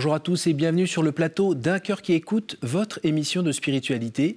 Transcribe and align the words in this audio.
Bonjour 0.00 0.14
à 0.14 0.20
tous 0.20 0.46
et 0.46 0.54
bienvenue 0.54 0.86
sur 0.86 1.02
le 1.02 1.12
plateau 1.12 1.54
d'un 1.54 1.78
cœur 1.78 2.00
qui 2.00 2.14
écoute 2.14 2.56
votre 2.62 3.00
émission 3.02 3.42
de 3.42 3.52
spiritualité. 3.52 4.36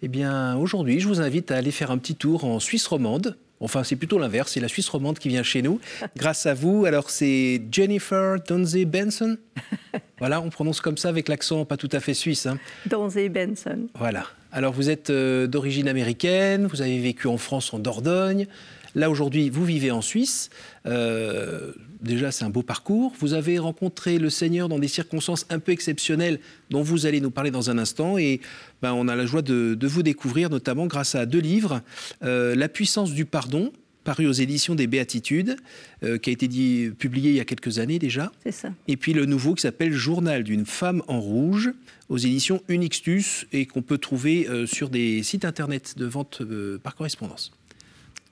Eh 0.00 0.06
bien, 0.06 0.54
aujourd'hui, 0.56 1.00
je 1.00 1.08
vous 1.08 1.20
invite 1.20 1.50
à 1.50 1.56
aller 1.56 1.72
faire 1.72 1.90
un 1.90 1.98
petit 1.98 2.14
tour 2.14 2.44
en 2.44 2.60
Suisse 2.60 2.86
romande. 2.86 3.36
Enfin, 3.58 3.82
c'est 3.82 3.96
plutôt 3.96 4.20
l'inverse, 4.20 4.52
c'est 4.52 4.60
la 4.60 4.68
Suisse 4.68 4.88
romande 4.88 5.18
qui 5.18 5.28
vient 5.28 5.42
chez 5.42 5.60
nous. 5.60 5.80
Grâce 6.16 6.46
à 6.46 6.54
vous, 6.54 6.84
alors 6.84 7.10
c'est 7.10 7.60
Jennifer 7.72 8.38
Donze 8.46 8.76
Benson. 8.86 9.36
Voilà, 10.20 10.40
on 10.40 10.50
prononce 10.50 10.80
comme 10.80 10.96
ça 10.96 11.08
avec 11.08 11.26
l'accent 11.26 11.64
pas 11.64 11.76
tout 11.76 11.88
à 11.90 11.98
fait 11.98 12.14
suisse. 12.14 12.46
Hein. 12.46 12.60
Donze 12.86 13.18
Benson. 13.28 13.88
Voilà. 13.98 14.26
Alors, 14.52 14.72
vous 14.72 14.88
êtes 14.88 15.10
euh, 15.10 15.48
d'origine 15.48 15.88
américaine, 15.88 16.68
vous 16.68 16.80
avez 16.80 17.00
vécu 17.00 17.26
en 17.26 17.38
France, 17.38 17.74
en 17.74 17.80
Dordogne. 17.80 18.46
Là, 18.94 19.10
aujourd'hui, 19.10 19.50
vous 19.50 19.64
vivez 19.64 19.90
en 19.90 20.00
Suisse. 20.00 20.48
Euh, 20.86 21.72
déjà, 22.02 22.30
c'est 22.30 22.44
un 22.44 22.50
beau 22.50 22.62
parcours. 22.62 23.12
Vous 23.18 23.34
avez 23.34 23.58
rencontré 23.58 24.18
le 24.18 24.30
Seigneur 24.30 24.68
dans 24.68 24.78
des 24.78 24.88
circonstances 24.88 25.46
un 25.50 25.58
peu 25.58 25.72
exceptionnelles 25.72 26.40
dont 26.70 26.82
vous 26.82 27.06
allez 27.06 27.20
nous 27.20 27.30
parler 27.30 27.50
dans 27.50 27.70
un 27.70 27.78
instant. 27.78 28.18
Et 28.18 28.40
ben, 28.82 28.92
on 28.92 29.08
a 29.08 29.16
la 29.16 29.26
joie 29.26 29.42
de, 29.42 29.78
vous 29.82 30.02
découvrir, 30.02 30.50
notamment 30.50 30.86
grâce 30.86 31.14
à 31.14 31.26
deux 31.26 31.40
livres. 31.40 31.82
Euh, 32.22 32.54
la 32.54 32.68
puissance 32.68 33.12
du 33.12 33.24
pardon, 33.24 33.72
paru 34.04 34.26
aux 34.26 34.32
éditions 34.32 34.74
des 34.74 34.86
Béatitudes, 34.86 35.56
euh, 36.02 36.18
qui 36.18 36.30
a 36.30 36.32
été 36.32 36.48
dit, 36.48 36.90
publié 36.98 37.30
il 37.30 37.36
y 37.36 37.40
a 37.40 37.44
quelques 37.44 37.78
années 37.78 37.98
déjà. 37.98 38.32
C'est 38.42 38.52
ça. 38.52 38.70
Et 38.88 38.96
puis 38.96 39.12
le 39.12 39.26
nouveau 39.26 39.54
qui 39.54 39.62
s'appelle 39.62 39.92
Journal 39.92 40.42
d'une 40.42 40.66
femme 40.66 41.02
en 41.08 41.20
rouge, 41.20 41.72
aux 42.08 42.18
éditions 42.18 42.62
Unixtus, 42.68 43.46
et 43.52 43.66
qu'on 43.66 43.82
peut 43.82 43.98
trouver 43.98 44.46
sur 44.66 44.90
des 44.90 45.22
sites 45.22 45.44
internet 45.44 45.94
de 45.96 46.04
vente 46.04 46.42
par 46.82 46.94
correspondance. 46.94 47.52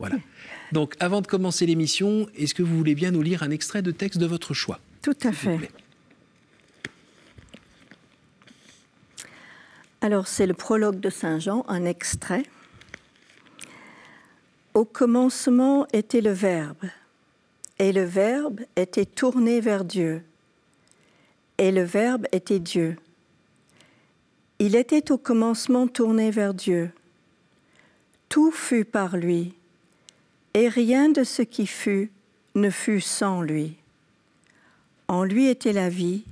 Voilà. 0.01 0.17
Donc, 0.73 0.95
avant 0.99 1.21
de 1.21 1.27
commencer 1.27 1.67
l'émission, 1.67 2.27
est-ce 2.35 2.55
que 2.55 2.63
vous 2.63 2.75
voulez 2.77 2.95
bien 2.95 3.11
nous 3.11 3.21
lire 3.21 3.43
un 3.43 3.51
extrait 3.51 3.83
de 3.83 3.91
texte 3.91 4.19
de 4.19 4.25
votre 4.25 4.55
choix? 4.55 4.81
Tout 5.03 5.17
à 5.23 5.31
fait. 5.31 5.71
Alors, 10.01 10.27
c'est 10.27 10.47
le 10.47 10.55
prologue 10.55 11.01
de 11.01 11.11
Saint 11.11 11.39
Jean, 11.39 11.67
un 11.69 11.85
extrait. 11.85 12.45
Au 14.73 14.87
commencement 14.87 15.87
était 15.93 16.23
le 16.23 16.31
Verbe, 16.31 16.87
et 17.79 17.93
le 17.93 18.05
Verbe 18.05 18.61
était 18.77 19.05
tourné 19.05 19.61
vers 19.61 19.85
Dieu, 19.85 20.23
et 21.59 21.73
le 21.73 21.83
Verbe 21.83 22.27
était 22.33 22.59
Dieu. 22.59 22.97
Il 24.61 24.77
était 24.77 25.13
au 25.13 25.19
commencement 25.19 25.89
tourné 25.89 26.31
vers 26.31 26.55
Dieu. 26.55 26.91
Tout 28.31 28.53
fut 28.53 28.87
par 28.87 29.19
lui 29.19 29.55
et 30.55 30.69
rien 30.69 31.11
de 31.11 31.25
ce 31.25 31.43
qui 31.43 31.67
fut 31.67 32.11
ne 32.55 32.71
fut 32.71 33.01
sans 33.01 33.43
lui. 33.43 33.77
En 35.09 35.25
lui 35.25 35.47
était 35.47 35.73
la 35.73 35.89
vie, 35.89 36.25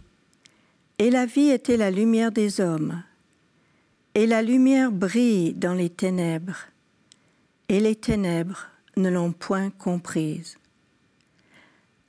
et 0.99 1.11
la 1.11 1.27
vie 1.27 1.51
était 1.51 1.77
la 1.77 1.91
lumière 1.91 2.33
des 2.33 2.61
hommes. 2.61 3.03
Et 4.15 4.27
la 4.27 4.43
lumière 4.43 4.91
brille 4.91 5.53
dans 5.53 5.75
les 5.75 5.91
ténèbres, 5.91 6.67
et 7.69 7.81
les 7.81 7.95
ténèbres 7.95 8.67
ne 8.97 9.09
l'ont 9.11 9.33
point 9.33 9.71
comprise. 9.71 10.57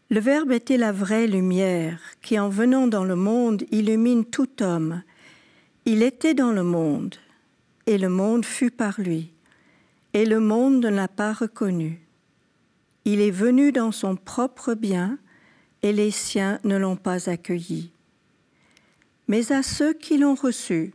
Le 0.09 0.19
Verbe 0.19 0.51
était 0.51 0.77
la 0.77 0.91
vraie 0.91 1.27
lumière 1.27 1.99
qui, 2.23 2.39
en 2.39 2.49
venant 2.49 2.87
dans 2.87 3.03
le 3.03 3.15
monde, 3.15 3.63
illumine 3.69 4.25
tout 4.25 4.63
homme. 4.63 5.03
Il 5.85 6.01
était 6.01 6.33
dans 6.33 6.51
le 6.51 6.63
monde, 6.63 7.15
et 7.85 7.99
le 7.99 8.09
monde 8.09 8.43
fut 8.43 8.71
par 8.71 8.99
lui 8.99 9.31
et 10.13 10.25
le 10.25 10.39
monde 10.39 10.83
ne 10.83 10.89
l'a 10.89 11.07
pas 11.07 11.33
reconnu. 11.33 12.01
Il 13.05 13.21
est 13.21 13.31
venu 13.31 13.71
dans 13.71 13.91
son 13.91 14.15
propre 14.15 14.73
bien, 14.73 15.17
et 15.81 15.93
les 15.93 16.11
siens 16.11 16.59
ne 16.63 16.77
l'ont 16.77 16.97
pas 16.97 17.29
accueilli. 17.29 17.91
Mais 19.27 19.51
à 19.51 19.63
ceux 19.63 19.93
qui 19.93 20.17
l'ont 20.17 20.35
reçu, 20.35 20.93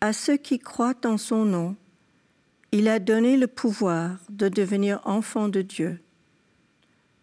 à 0.00 0.12
ceux 0.12 0.36
qui 0.36 0.58
croient 0.58 1.06
en 1.06 1.16
son 1.16 1.44
nom, 1.44 1.76
il 2.72 2.88
a 2.88 2.98
donné 2.98 3.36
le 3.36 3.46
pouvoir 3.46 4.18
de 4.28 4.48
devenir 4.48 5.00
enfants 5.04 5.48
de 5.48 5.62
Dieu. 5.62 6.00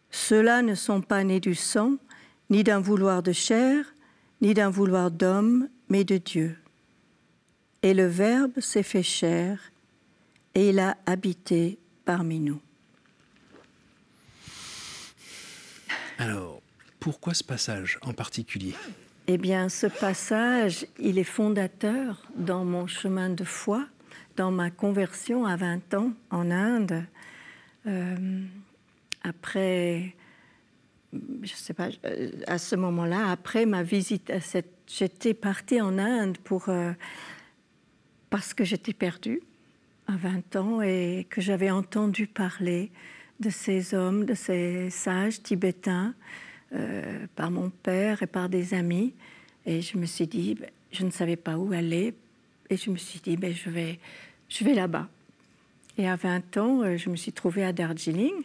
Ceux-là 0.09 0.61
ne 0.61 0.73
sont 0.73 1.01
pas 1.01 1.23
nés 1.23 1.39
du 1.39 1.53
sang, 1.53 1.97
ni 2.49 2.63
d'un 2.63 2.79
vouloir 2.79 3.21
de 3.21 3.31
chair, 3.31 3.93
ni 4.41 4.53
d'un 4.53 4.69
vouloir 4.69 5.11
d'homme, 5.11 5.69
mais 5.89 6.03
de 6.03 6.17
Dieu. 6.17 6.55
Et 7.81 7.93
le 7.93 8.05
Verbe 8.05 8.59
s'est 8.59 8.83
fait 8.83 9.03
chair 9.03 9.72
et 10.55 10.69
il 10.69 10.79
a 10.79 10.97
habité 11.05 11.79
parmi 12.05 12.39
nous. 12.39 12.61
Alors, 16.17 16.61
pourquoi 16.99 17.33
ce 17.33 17.43
passage 17.43 17.99
en 18.01 18.13
particulier? 18.13 18.73
Eh 19.27 19.37
bien, 19.37 19.69
ce 19.69 19.87
passage, 19.87 20.85
il 20.99 21.17
est 21.17 21.23
fondateur 21.23 22.21
dans 22.35 22.65
mon 22.65 22.87
chemin 22.87 23.29
de 23.29 23.43
foi, 23.43 23.85
dans 24.35 24.51
ma 24.51 24.69
conversion 24.69 25.45
à 25.45 25.55
20 25.55 25.93
ans 25.95 26.11
en 26.29 26.51
Inde. 26.51 27.05
Euh, 27.87 28.43
après, 29.23 30.15
je 31.41 31.53
sais 31.53 31.73
pas, 31.73 31.89
à 32.47 32.57
ce 32.57 32.75
moment-là, 32.75 33.29
après 33.31 33.65
ma 33.65 33.83
visite 33.83 34.29
à 34.29 34.41
cette, 34.41 34.73
j'étais 34.87 35.33
partie 35.33 35.81
en 35.81 35.97
Inde 35.97 36.37
pour 36.39 36.69
euh, 36.69 36.91
parce 38.29 38.53
que 38.53 38.63
j'étais 38.63 38.93
perdue 38.93 39.41
à 40.13 40.17
20 40.17 40.55
ans 40.57 40.81
et 40.81 41.25
que 41.29 41.41
j'avais 41.41 41.71
entendu 41.71 42.27
parler 42.27 42.91
de 43.39 43.49
ces 43.49 43.93
hommes, 43.93 44.25
de 44.25 44.33
ces 44.33 44.89
sages 44.89 45.41
tibétains 45.41 46.13
euh, 46.73 47.25
par 47.35 47.49
mon 47.49 47.69
père 47.69 48.21
et 48.21 48.27
par 48.27 48.49
des 48.49 48.73
amis. 48.73 49.13
Et 49.65 49.81
je 49.81 49.97
me 49.97 50.05
suis 50.05 50.27
dit, 50.27 50.55
ben, 50.55 50.69
je 50.91 51.03
ne 51.03 51.09
savais 51.09 51.35
pas 51.35 51.57
où 51.57 51.73
aller. 51.73 52.13
Et 52.69 52.77
je 52.77 52.89
me 52.91 52.97
suis 52.97 53.19
dit, 53.19 53.37
ben, 53.37 53.53
je 53.53 53.69
vais, 53.69 53.99
là-bas. 54.73 55.07
Et 55.97 56.07
à 56.07 56.15
20 56.15 56.57
ans, 56.57 56.81
euh, 56.83 56.97
je 56.97 57.09
me 57.09 57.15
suis 57.15 57.33
trouvée 57.33 57.63
à 57.63 57.73
Darjeeling. 57.73 58.43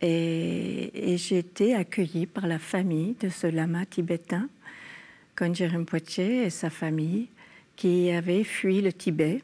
Et, 0.00 1.16
j'ai 1.16 1.38
été 1.38 1.74
accueillie 1.74 2.26
par 2.26 2.46
la 2.46 2.58
famille 2.58 3.16
de 3.20 3.28
ce 3.28 3.46
lama 3.46 3.84
tibétain, 3.86 4.48
Konji 5.36 5.66
Rinpoche 5.66 6.20
et 6.20 6.50
sa 6.50 6.70
famille, 6.70 7.28
qui 7.76 8.10
avaient 8.10 8.44
fui 8.44 8.80
le 8.80 8.92
Tibet 8.92 9.42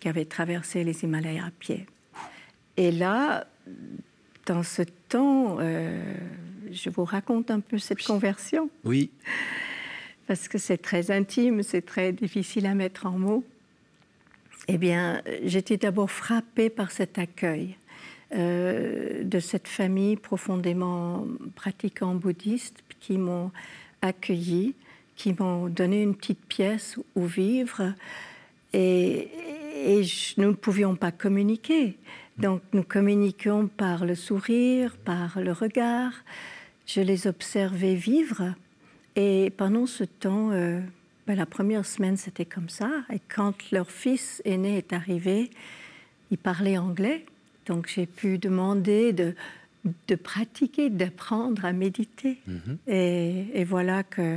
qui 0.00 0.08
avait 0.08 0.24
traversé 0.24 0.84
les 0.84 1.04
Himalayas 1.04 1.46
à 1.46 1.50
pied. 1.50 1.86
Et 2.76 2.90
là, 2.92 3.46
dans 4.46 4.62
ce 4.62 4.82
temps, 5.08 5.56
euh, 5.60 6.14
je 6.70 6.90
vous 6.90 7.04
raconte 7.04 7.50
un 7.50 7.60
peu 7.60 7.78
cette 7.78 8.02
conversion. 8.02 8.70
Oui. 8.84 9.10
Parce 10.26 10.48
que 10.48 10.58
c'est 10.58 10.78
très 10.78 11.10
intime, 11.10 11.62
c'est 11.62 11.82
très 11.82 12.12
difficile 12.12 12.66
à 12.66 12.74
mettre 12.74 13.06
en 13.06 13.18
mots. 13.18 13.44
Eh 14.68 14.78
bien, 14.78 15.22
j'étais 15.44 15.76
d'abord 15.76 16.10
frappée 16.10 16.70
par 16.70 16.90
cet 16.90 17.18
accueil 17.18 17.76
euh, 18.34 19.22
de 19.22 19.38
cette 19.38 19.68
famille 19.68 20.16
profondément 20.16 21.24
pratiquant 21.54 22.16
bouddhiste 22.16 22.82
qui 22.98 23.18
m'ont 23.18 23.52
accueilli, 24.02 24.74
qui 25.14 25.32
m'ont 25.38 25.68
donné 25.68 26.02
une 26.02 26.16
petite 26.16 26.44
pièce 26.44 26.98
où 27.14 27.24
vivre. 27.24 27.94
Et, 28.72 29.28
et 29.84 30.02
nous 30.36 30.48
ne 30.48 30.54
pouvions 30.54 30.96
pas 30.96 31.12
communiquer. 31.12 31.98
Donc 32.38 32.62
nous 32.72 32.82
communiquions 32.82 33.68
par 33.68 34.04
le 34.04 34.14
sourire, 34.14 34.96
par 35.04 35.40
le 35.40 35.52
regard. 35.52 36.12
Je 36.86 37.00
les 37.00 37.26
observais 37.26 37.94
vivre. 37.94 38.54
Et 39.16 39.50
pendant 39.56 39.86
ce 39.86 40.04
temps, 40.04 40.50
euh, 40.52 40.80
ben, 41.26 41.36
la 41.36 41.46
première 41.46 41.86
semaine, 41.86 42.16
c'était 42.16 42.44
comme 42.44 42.68
ça. 42.68 42.90
Et 43.12 43.20
quand 43.34 43.54
leur 43.72 43.90
fils 43.90 44.42
aîné 44.44 44.76
est 44.76 44.92
arrivé, 44.92 45.50
il 46.30 46.38
parlait 46.38 46.78
anglais. 46.78 47.24
Donc 47.66 47.88
j'ai 47.88 48.06
pu 48.06 48.38
demander 48.38 49.12
de, 49.12 49.34
de 50.06 50.14
pratiquer, 50.14 50.90
d'apprendre 50.90 51.64
à 51.64 51.72
méditer. 51.72 52.38
Et, 52.86 53.46
et, 53.54 53.64
voilà 53.64 54.02
que 54.04 54.36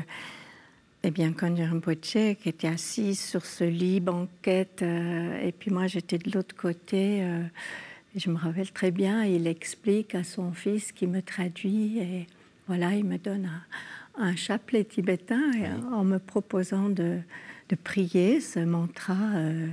eh 1.03 1.11
bien, 1.11 1.31
Konji 1.31 1.63
Rinpoche, 1.63 2.35
qui 2.41 2.49
était 2.49 2.67
assise 2.67 3.19
sur 3.19 3.45
ce 3.45 3.63
lit 3.63 4.01
banquette, 4.01 4.81
euh, 4.81 5.41
et 5.41 5.53
puis 5.53 5.71
moi 5.71 5.87
j'étais 5.87 6.17
de 6.17 6.29
l'autre 6.31 6.55
côté, 6.55 7.23
euh, 7.23 7.43
je 8.17 8.29
me 8.29 8.37
rappelle 8.37 8.69
très 8.71 8.91
bien, 8.91 9.23
il 9.23 9.47
explique 9.47 10.13
à 10.13 10.25
son 10.25 10.51
fils 10.51 10.91
qui 10.91 11.07
me 11.07 11.21
traduit, 11.21 11.99
et 11.99 12.27
voilà, 12.67 12.95
il 12.95 13.05
me 13.05 13.17
donne 13.17 13.49
un, 14.17 14.35
chapelet 14.35 14.83
tibétain 14.83 15.41
en 15.93 16.03
me 16.03 16.19
proposant 16.19 16.89
de, 16.89 17.19
prier 17.83 18.41
ce 18.41 18.59
mantra 18.59 19.15
euh, 19.35 19.67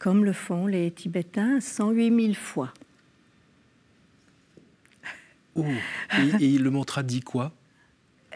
comme 0.00 0.24
le 0.24 0.32
font 0.32 0.66
les 0.66 0.90
Tibétains 0.90 1.60
108 1.60 2.22
000 2.22 2.34
fois. 2.34 2.74
Oh, 5.54 5.64
et, 6.40 6.54
et 6.54 6.58
le 6.58 6.70
mantra 6.70 7.04
dit 7.04 7.20
quoi? 7.20 7.52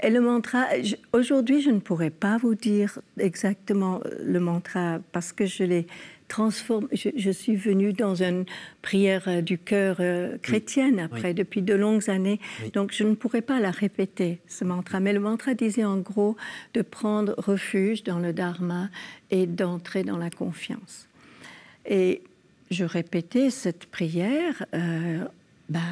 Et 0.03 0.11
le 0.11 0.21
mantra, 0.21 0.67
aujourd'hui, 1.13 1.63
je 1.63 1.71
ne 1.71 1.81
pourrais 1.81 2.11
pas 2.11 2.39
vous 2.39 2.55
dire 2.55 3.01
exactement 3.19 4.01
euh, 4.05 4.11
le 4.25 4.41
mantra 4.41 4.99
parce 5.13 5.33
que 5.33 5.47
je 5.47 5.65
l'ai 5.65 5.87
transforme. 6.29 6.89
Je, 6.93 7.31
suis 7.31 7.57
venue 7.57 7.93
dans 7.93 8.23
une 8.23 8.45
prière 8.83 9.25
euh, 9.27 9.41
du 9.41 9.59
cœur 9.59 9.97
euh, 10.01 10.39
chrétienne 10.39 11.01
après, 11.01 11.35
depuis 11.35 11.63
de 11.63 11.75
longues 11.75 12.09
années. 12.11 12.39
Donc, 12.75 12.93
je 12.93 13.05
ne 13.05 13.15
pourrais 13.15 13.43
pas 13.43 13.61
la 13.61 13.71
répéter, 13.71 14.39
ce 14.47 14.65
mantra. 14.65 15.01
Mais 15.01 15.13
le 15.13 15.21
mantra 15.21 15.55
disait 15.55 15.85
en 15.85 15.99
gros 15.99 16.37
de 16.75 16.83
prendre 16.83 17.35
refuge 17.39 18.05
dans 18.05 18.19
le 18.19 18.33
Dharma 18.33 18.91
et 19.31 19.47
d'entrer 19.47 20.05
dans 20.05 20.19
la 20.19 20.31
confiance. 20.31 21.09
Et 21.87 22.23
je 22.71 22.85
répétais 22.85 23.51
cette 23.51 23.87
prière 23.87 24.65
euh, 24.75 25.25
ben, 25.69 25.83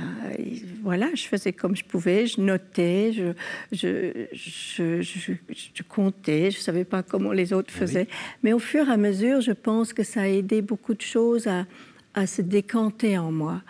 voilà, 0.82 1.08
je 1.14 1.24
faisais 1.24 1.52
comme 1.52 1.76
je 1.76 1.84
pouvais, 1.84 2.26
je 2.26 2.40
notais, 2.40 3.12
je, 3.12 3.32
je, 3.72 5.02
je, 5.02 5.32
je 5.52 5.82
comptais, 5.82 6.50
je 6.50 6.56
ne 6.58 6.62
savais 6.62 6.84
pas 6.84 7.02
comment 7.02 7.32
les 7.32 7.52
autres 7.52 7.72
ah 7.74 7.78
faisaient. 7.80 8.08
Mais 8.42 8.52
au 8.52 8.58
fur 8.58 8.88
et 8.88 8.92
à 8.92 8.96
mesure, 8.96 9.40
je 9.40 9.52
pense 9.52 9.92
que 9.92 10.02
ça 10.02 10.22
a 10.22 10.26
aidé 10.26 10.62
beaucoup 10.62 10.94
de 10.94 11.02
choses 11.02 11.46
à, 11.46 11.66
à 12.14 12.26
se 12.26 12.40
décanter 12.40 13.18
en 13.18 13.30
moi. 13.30 13.62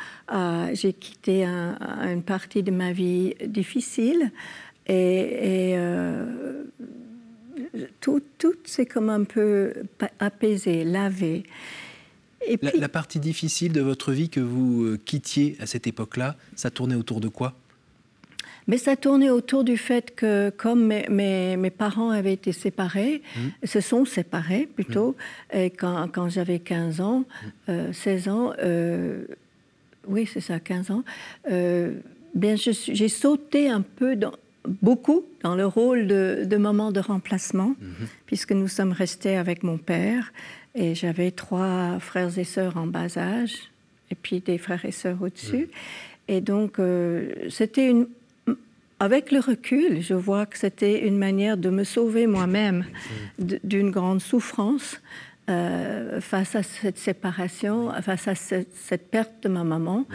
J'ai 0.73 0.93
quitté 0.93 1.45
une 1.45 2.23
partie 2.23 2.63
de 2.63 2.71
ma 2.71 2.93
vie 2.93 3.35
difficile 3.45 4.31
et, 4.87 5.75
euh, 5.77 6.63
tout, 8.01 8.23
tout 8.39 8.55
s'est 8.65 8.87
comme 8.87 9.11
un 9.11 9.25
peu 9.25 9.73
apaisé, 10.21 10.85
lavé 10.85 11.45
la, 12.63 12.89
partie 12.89 13.21
difficile 13.21 13.73
de 13.73 13.81
votre 13.81 14.13
vie 14.13 14.29
que 14.29 14.41
vous 14.41 14.85
euh, 14.85 15.01
quittiez 15.05 15.57
à 15.61 15.67
cette 15.67 15.87
époque-là, 15.87 16.37
ça 16.55 16.71
tournait 16.71 16.95
autour 16.95 17.21
de 17.21 17.29
quoi? 17.29 17.55
Mais 18.69 18.79
ça 18.79 18.97
tournait 18.97 19.31
autour 19.31 19.63
du 19.63 19.77
fait 19.77 20.15
que, 20.15 20.51
comme 20.51 20.87
mes, 20.87 21.57
mes, 21.57 21.71
parents 21.71 22.11
avaient 22.11 22.33
été 22.33 22.51
séparés, 22.53 23.23
mmh. 23.37 23.67
se 23.67 23.81
sont 23.81 24.05
séparés 24.05 24.67
plutôt, 24.67 25.13
mmh. 25.53 25.57
et 25.57 25.71
quand, 25.71 26.09
quand 26.13 26.29
j'avais 26.29 26.59
15 26.59 27.01
ans, 27.01 27.25
16 27.69 28.27
mmh. 28.27 28.29
euh, 28.29 28.33
ans, 28.33 28.53
euh, 28.63 29.25
oui, 30.09 30.29
c'est 30.33 30.41
ça, 30.41 30.59
15 30.59 30.91
ans, 30.91 31.05
bien, 32.35 32.57
j'ai 32.57 33.09
sauté 33.09 33.69
un 33.69 33.83
peu 33.83 34.17
dans, 34.17 34.33
beaucoup 34.83 35.25
dans 35.43 35.55
le 35.55 35.67
rôle 35.67 36.07
de, 36.09 36.45
de 36.45 36.57
maman 36.57 36.91
de 36.91 37.01
remplacement, 37.01 37.75
puisque 38.27 38.53
nous 38.53 38.69
sommes 38.69 38.93
restés 38.93 39.37
avec 39.37 39.63
mon 39.63 39.79
père. 39.79 40.33
Et 40.77 40.95
j'avais 40.95 41.31
trois 41.31 41.99
frères 41.99 42.39
et 42.39 42.45
sœurs 42.45 42.77
en 42.77 42.87
bas 42.87 43.17
âge, 43.17 43.55
et 44.11 44.15
puis 44.15 44.41
des 44.41 44.59
frères 44.59 44.85
et 44.85 44.93
sœurs 44.93 45.21
au-dessus. 45.23 45.69
Et 46.29 46.41
donc, 46.41 46.79
euh, 46.79 47.33
c'était 47.49 47.89
une. 47.89 48.07
Avec 48.99 49.31
le 49.31 49.41
recul, 49.41 50.01
je 50.01 50.15
vois 50.15 50.47
que 50.47 50.57
c'était 50.57 51.07
une 51.07 51.19
manière 51.19 51.59
de 51.59 51.69
me 51.69 51.85
sauver 51.85 52.27
moi-même 52.27 52.87
d'une 53.39 53.91
grande 53.91 54.23
souffrance 54.23 55.03
euh, 55.51 56.19
face 56.23 56.57
à 56.57 56.63
cette 56.63 56.97
séparation, 56.97 57.93
face 58.01 58.27
à 58.27 58.35
cette, 58.35 59.11
perte 59.11 59.43
de 59.43 59.51
ma 59.51 59.65
maman, 59.65 60.07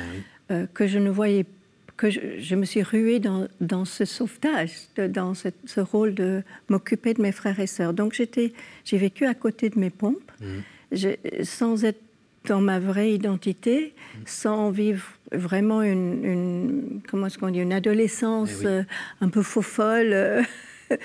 euh, 0.49 0.65
que 0.73 0.87
je 0.87 0.97
ne 0.97 1.11
voyais 1.11 1.43
pas 1.43 1.60
que 1.97 2.09
je, 2.09 2.55
me 2.55 2.65
suis 2.65 2.83
ruée 2.83 3.19
dans, 3.19 3.47
dans 3.59 3.85
ce 3.85 4.05
sauvetage, 4.05 4.71
dans 4.97 5.33
ce, 5.33 5.79
rôle 5.79 6.13
de 6.13 6.43
m'occuper 6.69 7.13
de 7.13 7.21
mes 7.21 7.31
frères 7.31 7.59
et 7.59 7.67
sœurs. 7.67 7.93
Donc 7.93 8.13
j'étais, 8.13 8.53
j'ai 8.85 8.97
vécu 8.97 9.25
à 9.25 9.33
côté 9.33 9.69
de 9.69 9.79
mes 9.79 9.89
pompes, 9.89 10.31
mmh. 10.41 11.43
sans 11.43 11.85
être 11.85 12.01
dans 12.45 12.61
ma 12.61 12.79
vraie 12.79 13.13
identité, 13.13 13.93
mmh. 13.93 14.19
sans 14.25 14.71
vivre 14.71 15.05
vraiment 15.31 15.83
une, 15.83 17.01
comment 17.09 17.27
est-ce 17.27 17.37
qu'on 17.37 17.49
dit, 17.49 17.59
une 17.59 17.73
adolescence 17.73 18.61
eh 18.61 18.67
euh, 18.67 18.83
un 19.21 19.29
peu 19.29 19.43
faux 19.43 19.61
folle. 19.61 20.11
Euh. 20.13 20.43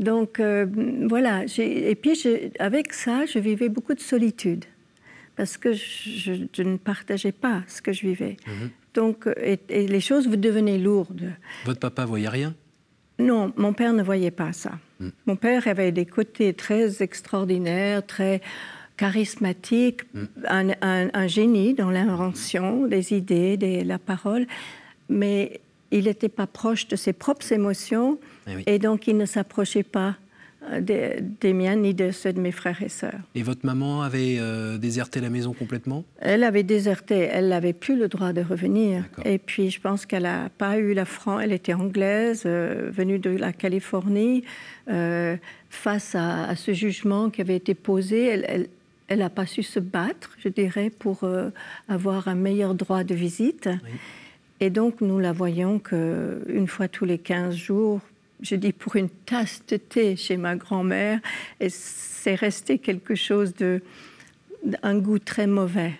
Donc 0.00 0.40
euh, 0.40 0.66
voilà, 1.08 1.44
et 1.58 1.94
puis 1.94 2.20
avec 2.58 2.92
ça, 2.92 3.26
je 3.26 3.38
vivais 3.38 3.68
beaucoup 3.68 3.94
de 3.94 4.00
solitude 4.00 4.64
parce 5.36 5.56
que 5.56 5.72
je, 5.72 6.62
ne 6.62 6.76
partageais 6.76 7.32
pas 7.32 7.62
ce 7.66 7.80
que 7.82 7.92
je 7.92 8.06
vivais. 8.06 8.36
Mmh. 8.46 8.50
Donc, 8.94 9.28
et, 9.36 9.58
les 9.68 10.00
choses 10.00 10.28
devenaient 10.28 10.78
lourdes. 10.78 11.32
Votre 11.64 11.80
papa 11.80 12.04
voyait 12.04 12.28
rien? 12.28 12.54
Non, 13.18 13.52
mon 13.56 13.72
père 13.72 13.92
ne 13.92 14.02
voyait 14.02 14.30
pas 14.30 14.52
ça. 14.52 14.72
Hmm. 15.00 15.10
Mon 15.26 15.36
père 15.36 15.66
avait 15.68 15.92
des 15.92 16.06
côtés 16.06 16.54
très 16.54 17.02
extraordinaires, 17.02 18.04
très 18.06 18.40
charismatiques, 18.96 20.02
hmm. 20.14 20.26
un, 20.82 21.26
génie 21.26 21.74
dans 21.74 21.90
l'invention 21.90 22.86
des 22.86 23.14
idées, 23.14 23.56
de 23.56 23.86
la 23.86 23.98
parole, 23.98 24.46
mais 25.08 25.60
il 25.90 26.04
n'était 26.04 26.28
pas 26.28 26.46
proche 26.46 26.88
de 26.88 26.96
ses 26.96 27.12
propres 27.12 27.52
émotions 27.52 28.18
eh 28.46 28.74
et 28.74 28.78
donc 28.78 29.06
il 29.06 29.16
ne 29.16 29.26
s'approchait 29.26 29.82
pas 29.82 30.16
des, 30.80 31.16
des, 31.40 31.52
miennes 31.52 31.82
ni 31.82 31.94
de 31.94 32.10
ceux 32.10 32.32
de 32.32 32.40
mes 32.40 32.52
frères 32.52 32.82
et 32.82 32.88
sœurs. 32.88 33.20
Et 33.34 33.42
votre 33.42 33.66
maman 33.66 34.02
avait 34.02 34.36
euh, 34.38 34.78
déserté 34.78 35.20
la 35.20 35.30
maison 35.30 35.52
complètement? 35.52 36.04
Elle 36.20 36.44
avait 36.44 36.62
déserté, 36.62 37.28
elle 37.32 37.48
n'avait 37.48 37.72
plus 37.72 37.96
le 37.96 38.08
droit 38.08 38.32
de 38.32 38.42
revenir. 38.42 39.04
Et 39.24 39.38
puis 39.38 39.70
je 39.70 39.80
pense 39.80 40.06
qu'elle 40.06 40.22
n'a 40.22 40.48
pas 40.56 40.78
eu 40.78 40.94
la 40.94 41.04
France, 41.04 41.40
elle 41.44 41.52
était 41.52 41.74
anglaise, 41.74 42.44
euh, 42.46 42.90
venue 42.92 43.18
de 43.18 43.30
la 43.30 43.52
Californie, 43.52 44.44
face 45.70 46.14
à, 46.14 46.54
ce 46.56 46.72
jugement 46.72 47.30
qui 47.30 47.40
avait 47.40 47.56
été 47.56 47.74
posé, 47.74 48.26
elle, 48.26 48.66
elle 49.08 49.18
n'a 49.20 49.30
pas 49.30 49.46
su 49.46 49.62
se 49.62 49.80
battre, 49.80 50.36
je 50.38 50.48
dirais, 50.48 50.90
pour 50.90 51.26
avoir 51.88 52.28
un 52.28 52.34
meilleur 52.34 52.74
droit 52.74 53.04
de 53.04 53.14
visite. 53.14 53.68
Et 54.62 54.70
donc, 54.70 55.00
nous 55.00 55.18
la 55.18 55.32
voyons 55.32 55.78
qu'une 55.78 56.66
fois 56.68 56.86
tous 56.86 57.04
les 57.04 57.18
15 57.18 57.54
jours, 57.54 58.00
je 58.42 58.56
dis 58.56 58.72
pour 58.72 58.96
une 58.96 59.08
tasse 59.08 59.62
de 59.68 59.76
thé 59.76 60.16
chez 60.16 60.36
ma 60.36 60.56
grand-mère, 60.56 61.20
et 61.60 61.68
c'est 61.68 62.34
resté 62.34 62.78
quelque 62.78 63.14
chose 63.14 63.54
de 63.54 63.82
un 64.82 64.98
goût 64.98 65.18
très 65.18 65.46
mauvais, 65.46 65.94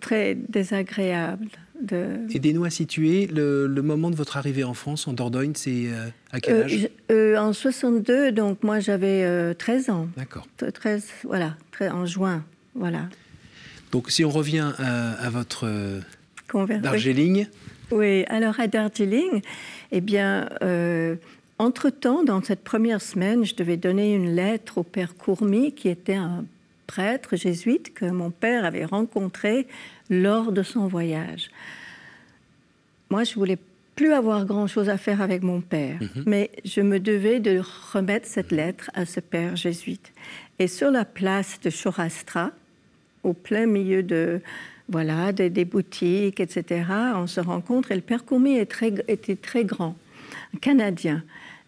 très 0.00 0.34
désagréable. 0.34 1.46
De... 1.80 2.18
Aidez-nous 2.34 2.64
à 2.64 2.70
situer 2.70 3.26
le, 3.26 3.68
moment 3.82 4.10
de 4.10 4.16
votre 4.16 4.36
arrivée 4.36 4.64
en 4.64 4.74
France, 4.74 5.06
en 5.06 5.12
Dordogne, 5.12 5.52
c'est 5.54 5.86
euh, 5.86 6.08
à 6.32 6.40
quel 6.40 6.56
euh, 6.56 6.64
âge? 6.64 6.88
euh, 7.12 7.36
En 7.36 7.52
62, 7.52 8.32
donc 8.32 8.62
moi 8.64 8.80
j'avais 8.80 9.54
13 9.54 9.90
ans. 9.90 10.08
D'accord. 10.16 10.46
13, 10.56 11.06
voilà, 11.24 11.56
en 11.80 12.04
juin, 12.04 12.44
voilà. 12.74 13.08
Donc 13.92 14.10
si 14.10 14.24
on 14.24 14.30
revient 14.30 14.72
à, 14.78 15.30
votre 15.30 15.68
Darjeeling. 16.82 17.46
Oui. 17.90 17.96
oui. 17.98 18.24
alors 18.28 18.58
à 18.58 18.66
Darjeeling, 18.66 19.42
eh 19.92 20.00
bien, 20.00 20.48
entre-temps, 21.58 22.22
dans 22.24 22.42
cette 22.42 22.62
première 22.62 23.02
semaine, 23.02 23.44
je 23.44 23.54
devais 23.54 23.76
donner 23.76 24.14
une 24.14 24.34
lettre 24.34 24.78
au 24.78 24.82
père 24.82 25.16
Courmy, 25.16 25.72
qui 25.72 25.88
était 25.88 26.14
un 26.14 26.44
prêtre 26.86 27.36
jésuite 27.36 27.92
que 27.94 28.06
mon 28.06 28.30
père 28.30 28.64
avait 28.64 28.84
rencontré 28.84 29.66
lors 30.08 30.52
de 30.52 30.62
son 30.62 30.86
voyage. 30.86 31.50
Moi, 33.10 33.24
je 33.24 33.34
voulais 33.34 33.58
plus 33.94 34.12
avoir 34.12 34.44
grand-chose 34.44 34.88
à 34.88 34.96
faire 34.96 35.20
avec 35.20 35.42
mon 35.42 35.60
père, 35.60 35.98
mhm. 36.00 36.22
mais 36.26 36.50
je 36.64 36.80
me 36.80 37.00
devais 37.00 37.40
de 37.40 37.60
remettre 37.92 38.26
cette 38.28 38.52
lettre 38.52 38.90
à 38.94 39.04
ce 39.04 39.18
père 39.18 39.56
jésuite. 39.56 40.12
Et 40.58 40.68
sur 40.68 40.90
la 40.90 41.04
place 41.04 41.58
de 41.60 41.70
Chorastra, 41.70 42.52
au 43.24 43.32
plein 43.32 43.66
milieu 43.66 44.02
de 44.02 44.40
voilà 44.88 45.32
des, 45.32 45.64
boutiques, 45.64 46.40
etc., 46.40 46.84
on 47.14 47.26
se 47.26 47.40
rencontre 47.40 47.92
et 47.92 47.94
le 47.94 48.00
père 48.00 48.24
Courmy 48.24 48.56
était 48.56 49.36
très 49.36 49.64
grand, 49.64 49.96
un 50.54 50.58
Canadien. 50.58 51.22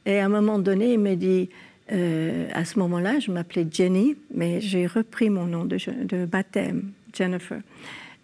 Et 0.06 0.18
à 0.18 0.26
un 0.26 0.28
moment 0.28 0.58
donné, 0.58 0.94
il 0.94 0.98
me 0.98 1.14
dit, 1.14 1.50
euh, 1.92 2.48
à 2.52 2.64
ce 2.64 2.78
moment-là, 2.78 3.18
je 3.18 3.30
m'appelais 3.30 3.66
Jenny, 3.70 4.16
mais 4.34 4.60
j'ai 4.60 4.86
repris 4.86 5.28
mon 5.28 5.46
nom 5.46 5.64
de, 5.64 6.24
baptême, 6.24 6.92
Jennifer. 7.12 7.60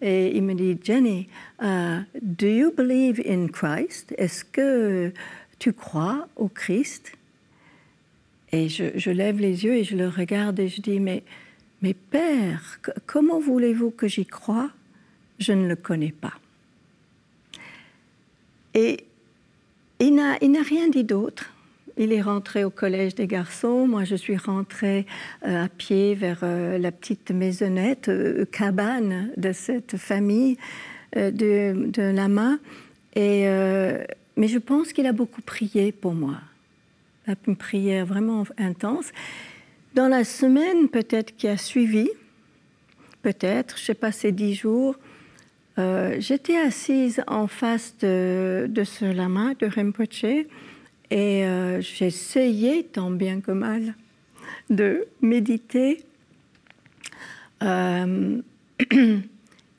Et 0.01 0.35
il 0.35 0.43
me 0.43 0.53
dit, 0.53 0.77
Jenny, 0.81 1.27
uh, 1.61 2.01
do 2.21 2.47
you 2.47 2.71
believe 2.71 3.21
in 3.27 3.47
Christ? 3.47 4.13
Est-ce 4.17 4.45
que 4.45 5.11
tu 5.59 5.73
crois 5.73 6.27
au 6.35 6.47
Christ? 6.47 7.11
Et 8.51 8.69
je, 8.69 8.85
je, 8.95 9.11
lève 9.11 9.39
les 9.39 9.65
yeux 9.65 9.73
et 9.73 9.83
je 9.83 9.97
le 9.97 10.07
regarde 10.07 10.59
et 10.59 10.69
je 10.69 10.81
dis, 10.81 10.99
mais, 10.99 11.23
mais 11.81 11.93
Père, 11.93 12.79
comment 13.05 13.39
voulez-vous 13.39 13.91
que 13.91 14.07
j'y 14.07 14.25
croie? 14.25 14.69
Je 15.39 15.51
ne 15.51 15.67
le 15.67 15.75
connais 15.75 16.13
pas. 16.13 16.33
Et 18.73 19.03
il 19.99 20.13
n'a 20.15 20.61
rien 20.61 20.87
dit 20.87 21.03
d'autre. 21.03 21.51
Il 21.99 22.13
est 22.13 22.21
rentré 22.21 22.63
au 22.63 22.69
collège 22.69 23.15
des 23.15 23.25
garçons. 23.25 23.87
Moi, 23.87 24.03
je 24.03 24.15
suis 24.15 24.37
rentrée 24.37 25.07
euh, 25.45 25.65
à 25.65 25.67
pied 25.67 26.13
vers 26.13 26.41
euh, 26.43 26.77
la 26.77 26.91
petite 26.91 27.31
maisonnette, 27.31 28.07
euh, 28.07 28.45
cabane 28.45 29.31
de 29.35 29.51
cette 29.51 29.97
famille 29.97 30.57
de, 31.15 32.11
Lama. 32.11 32.57
Et, 33.15 33.45
mais 34.35 34.47
je 34.47 34.59
pense 34.59 34.93
qu'il 34.93 35.07
a 35.07 35.13
beaucoup 35.13 35.41
prié 35.41 35.91
pour 35.91 36.13
moi. 36.13 36.35
Une 37.47 37.55
prière 37.55 38.05
vraiment 38.05 38.43
intense. 38.59 39.11
Dans 39.95 40.07
la 40.07 40.23
semaine, 40.23 40.89
peut-être 40.89 41.35
qui 41.35 41.47
a 41.47 41.57
suivi, 41.57 42.09
peut-être, 43.23 43.77
je 43.77 43.85
sais 43.85 43.93
pas, 43.95 44.11
ces 44.11 44.31
dix 44.31 44.53
jours, 44.53 44.95
j'étais 46.19 46.57
assise 46.57 47.23
en 47.25 47.47
face 47.47 47.95
de, 48.01 48.67
de 48.69 48.83
ce 48.83 49.05
lama, 49.05 49.53
de 49.59 49.65
Rinpoche, 49.65 50.45
et 51.09 51.45
euh, 51.45 51.81
j'essayais, 51.81 52.83
tant 52.83 53.11
bien 53.11 53.41
que 53.41 53.51
mal, 53.51 53.95
de 54.69 55.07
méditer 55.21 55.99
Euh, 57.63 58.41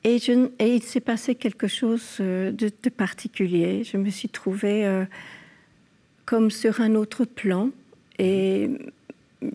et, 0.03 0.19
je, 0.19 0.49
et, 0.59 0.75
il 0.75 0.83
s'est 0.83 0.99
passé 0.99 1.35
quelque 1.35 1.67
chose 1.67 2.17
de, 2.19 2.51
de, 2.51 2.89
particulier. 2.89 3.83
Je 3.83 3.97
me 3.97 4.09
suis 4.09 4.29
trouvée 4.29 4.85
euh, 4.85 5.05
comme 6.25 6.51
sur 6.51 6.81
un 6.81 6.95
autre 6.95 7.25
plan. 7.25 7.69
Et 8.17 8.69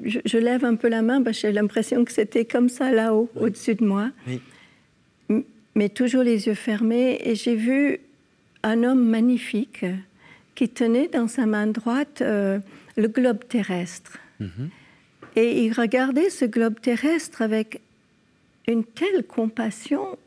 je, 0.04 0.20
je, 0.24 0.38
lève 0.38 0.64
un 0.64 0.76
peu 0.76 0.88
la 0.88 1.02
main, 1.02 1.22
j'ai 1.32 1.52
l'impression 1.52 2.04
que 2.04 2.12
c'était 2.12 2.46
comme 2.46 2.70
ça 2.70 2.90
là-haut, 2.90 3.28
oui. 3.34 3.42
au-dessus 3.42 3.74
de 3.74 3.84
moi. 3.84 4.10
Oui. 4.26 5.44
Mais 5.74 5.88
toujours 5.88 6.22
les 6.22 6.46
yeux 6.46 6.54
fermés. 6.54 7.20
Et 7.24 7.34
j'ai 7.34 7.56
vu 7.56 8.00
un 8.62 8.84
homme 8.84 9.06
magnifique 9.06 9.84
qui 10.54 10.68
tenait 10.68 11.08
dans 11.08 11.28
sa 11.28 11.46
main 11.46 11.66
droite 11.66 12.20
euh, 12.22 12.58
le 12.96 13.08
globe 13.08 13.42
terrestre. 13.48 14.18
Mm 14.40 14.46
-hmm. 14.46 14.68
Et 15.36 15.64
il 15.64 15.72
regardait 15.72 16.30
ce 16.30 16.44
globe 16.44 16.80
terrestre 16.80 17.42
avec 17.42 17.80
une 18.66 18.84
telle 18.84 19.24
compassion, 19.24 20.18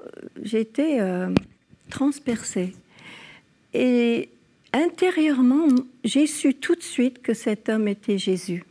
j'étais 0.44 0.98
euh, 1.00 1.34
transpercée. 1.90 2.74
Et 3.74 4.30
intérieurement, 4.74 5.70
j'ai 6.04 6.28
su 6.28 6.54
tout 6.54 6.76
de 6.76 6.84
suite 6.84 7.22
que 7.22 7.34
cet 7.34 7.70
homme 7.70 7.88
était 7.88 8.18
Jésus. 8.18 8.64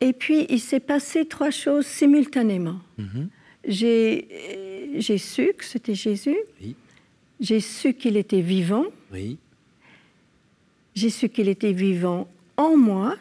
Et 0.00 0.12
puis, 0.12 0.46
il 0.48 0.60
s'est 0.60 0.80
passé 0.80 1.24
trois 1.24 1.50
choses 1.50 1.86
simultanément. 1.86 2.80
Mm 2.98 3.04
-hmm. 3.04 3.26
J'ai 5.06 5.18
su 5.18 5.52
que 5.58 5.64
c'était 5.64 5.94
Jésus. 5.94 6.40
Oui. 6.60 6.76
J'ai 7.44 7.60
su 7.60 7.92
qu'il 7.92 8.16
était 8.16 8.40
vivant. 8.40 8.86
Oui. 9.12 9.36
J'ai 10.94 11.10
su 11.10 11.28
qu'il 11.28 11.50
était 11.50 11.74
vivant 11.74 12.26
en 12.56 12.74
moi. 12.74 13.16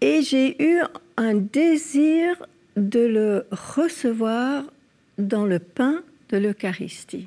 Et 0.00 0.22
j'ai 0.22 0.62
eu 0.62 0.82
un 1.16 1.34
désir 1.34 2.46
de 2.76 3.00
le 3.00 3.46
recevoir 3.50 4.62
dans 5.18 5.44
le 5.44 5.58
pain 5.58 6.04
de 6.28 6.36
l'Eucharistie. 6.36 7.26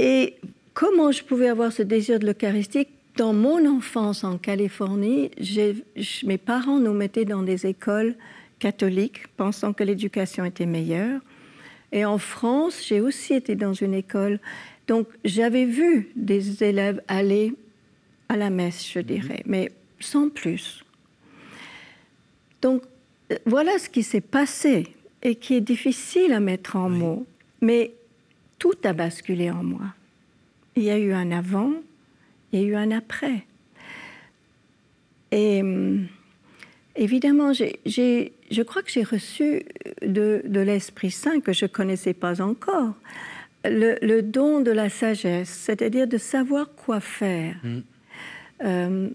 Et 0.00 0.34
comment 0.72 1.12
je 1.12 1.22
pouvais 1.22 1.50
avoir 1.50 1.70
ce 1.70 1.82
désir 1.82 2.18
de 2.18 2.26
l'Eucharistie? 2.26 2.88
Dans 3.16 3.32
mon 3.32 3.64
enfance 3.64 4.24
en 4.24 4.38
Californie, 4.38 5.30
mes 6.24 6.38
parents 6.38 6.80
nous 6.80 6.94
mettaient 6.94 7.24
dans 7.24 7.44
des 7.44 7.64
écoles 7.64 8.16
catholiques, 8.58 9.28
pensant 9.36 9.72
que 9.72 9.84
l'éducation 9.84 10.44
était 10.44 10.66
meilleure. 10.66 11.20
Et 11.94 12.04
en 12.04 12.18
France, 12.18 12.84
j'ai 12.86 13.00
aussi 13.00 13.34
été 13.34 13.54
dans 13.54 13.72
une 13.72 13.94
école. 13.94 14.40
Donc, 14.88 15.06
j'avais 15.24 15.64
vu 15.64 16.10
des 16.16 16.62
élèves 16.64 17.00
aller 17.06 17.54
à 18.28 18.36
la 18.36 18.50
messe, 18.50 18.90
je 18.92 18.98
dirais, 18.98 19.42
mais 19.46 19.70
sans 20.00 20.28
plus. 20.28 20.84
Donc, 22.60 22.82
voilà 23.46 23.78
ce 23.78 23.88
qui 23.88 24.02
s'est 24.02 24.20
passé 24.20 24.88
et 25.22 25.36
qui 25.36 25.54
est 25.54 25.60
difficile 25.60 26.32
à 26.32 26.40
mettre 26.40 26.74
en 26.76 26.90
Oui. 26.90 26.98
mots. 26.98 27.26
Mais 27.60 27.92
tout 28.58 28.74
a 28.82 28.92
basculé 28.92 29.50
en 29.52 29.62
moi. 29.62 29.86
Il 30.74 30.82
y 30.82 30.90
a 30.90 30.98
eu 30.98 31.12
un 31.12 31.30
avant, 31.30 31.72
il 32.52 32.60
y 32.60 32.64
a 32.64 32.66
eu 32.66 32.74
un 32.74 32.90
après. 32.90 33.46
Et 35.30 35.62
hum, 35.62 36.08
évidemment, 36.96 37.52
j'ai- 37.52 38.32
je 38.50 38.62
crois 38.62 38.82
que 38.82 38.90
j'ai 38.90 39.02
reçu 39.02 39.62
de, 40.02 40.42
de 40.44 40.60
l'Esprit 40.60 41.10
Saint, 41.10 41.40
que 41.40 41.52
je 41.52 41.64
ne 41.64 41.68
connaissais 41.70 42.14
pas 42.14 42.40
encore, 42.42 42.94
le, 43.64 43.96
le 44.02 44.22
don 44.22 44.60
de 44.60 44.70
la 44.70 44.88
sagesse, 44.90 45.48
c'est-à-dire 45.48 46.06
de 46.06 46.18
savoir 46.18 46.68
quoi 46.74 47.00
faire. 47.00 47.56
Mm. 47.64 47.78
Euh, 48.64 49.08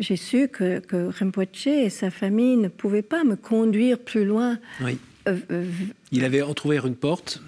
j'ai 0.00 0.16
su 0.16 0.48
que, 0.48 0.80
que 0.80 1.06
Rinpoche 1.06 1.66
et 1.66 1.88
sa 1.90 2.10
famille 2.10 2.56
ne 2.56 2.68
pouvaient 2.68 3.02
pas 3.02 3.24
me 3.24 3.36
conduire 3.36 3.98
plus 3.98 4.24
loin 4.24 4.58
Oui. 4.82 4.98
euh, 5.28 5.36
euh, 5.50 5.64
Il 6.12 6.24
avait 6.24 6.42
entrouvert 6.42 6.86
une 6.86 6.96
porte. 6.96 7.42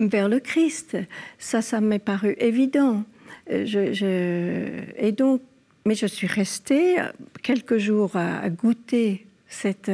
vers 0.00 0.28
le 0.28 0.40
Christ. 0.40 0.96
Ça, 1.38 1.62
ça 1.62 1.80
m'est 1.80 1.98
paru 1.98 2.34
évident. 2.38 3.04
Euh, 3.52 3.64
Je, 3.66 3.92
je- 3.92 4.82
Et 4.96 5.12
donc, 5.12 5.42
mais 5.86 5.94
je 5.94 6.06
suis 6.06 6.26
restée 6.26 6.96
quelques 7.42 7.78
jours 7.78 8.16
à, 8.16 8.38
à 8.40 8.48
goûter 8.50 9.26
cette, 9.48 9.90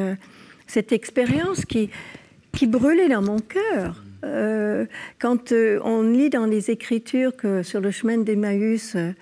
cette 0.66 0.92
expérience 0.92 1.64
qui, 1.64 1.90
qui 2.52 2.66
brûlait 2.66 3.08
dans 3.08 3.22
mon 3.22 3.38
cœur. 3.38 4.02
Euh, 4.24 4.86
quand 5.18 5.52
euh, 5.52 5.78
on 5.84 6.02
lit 6.02 6.30
dans 6.30 6.46
les 6.46 6.70
Écritures 6.70 7.36
que 7.36 7.62
sur 7.62 7.80
le 7.80 7.90
chemin 7.90 8.18
d'Emmaüs, 8.18 8.96
euh, 8.96 9.12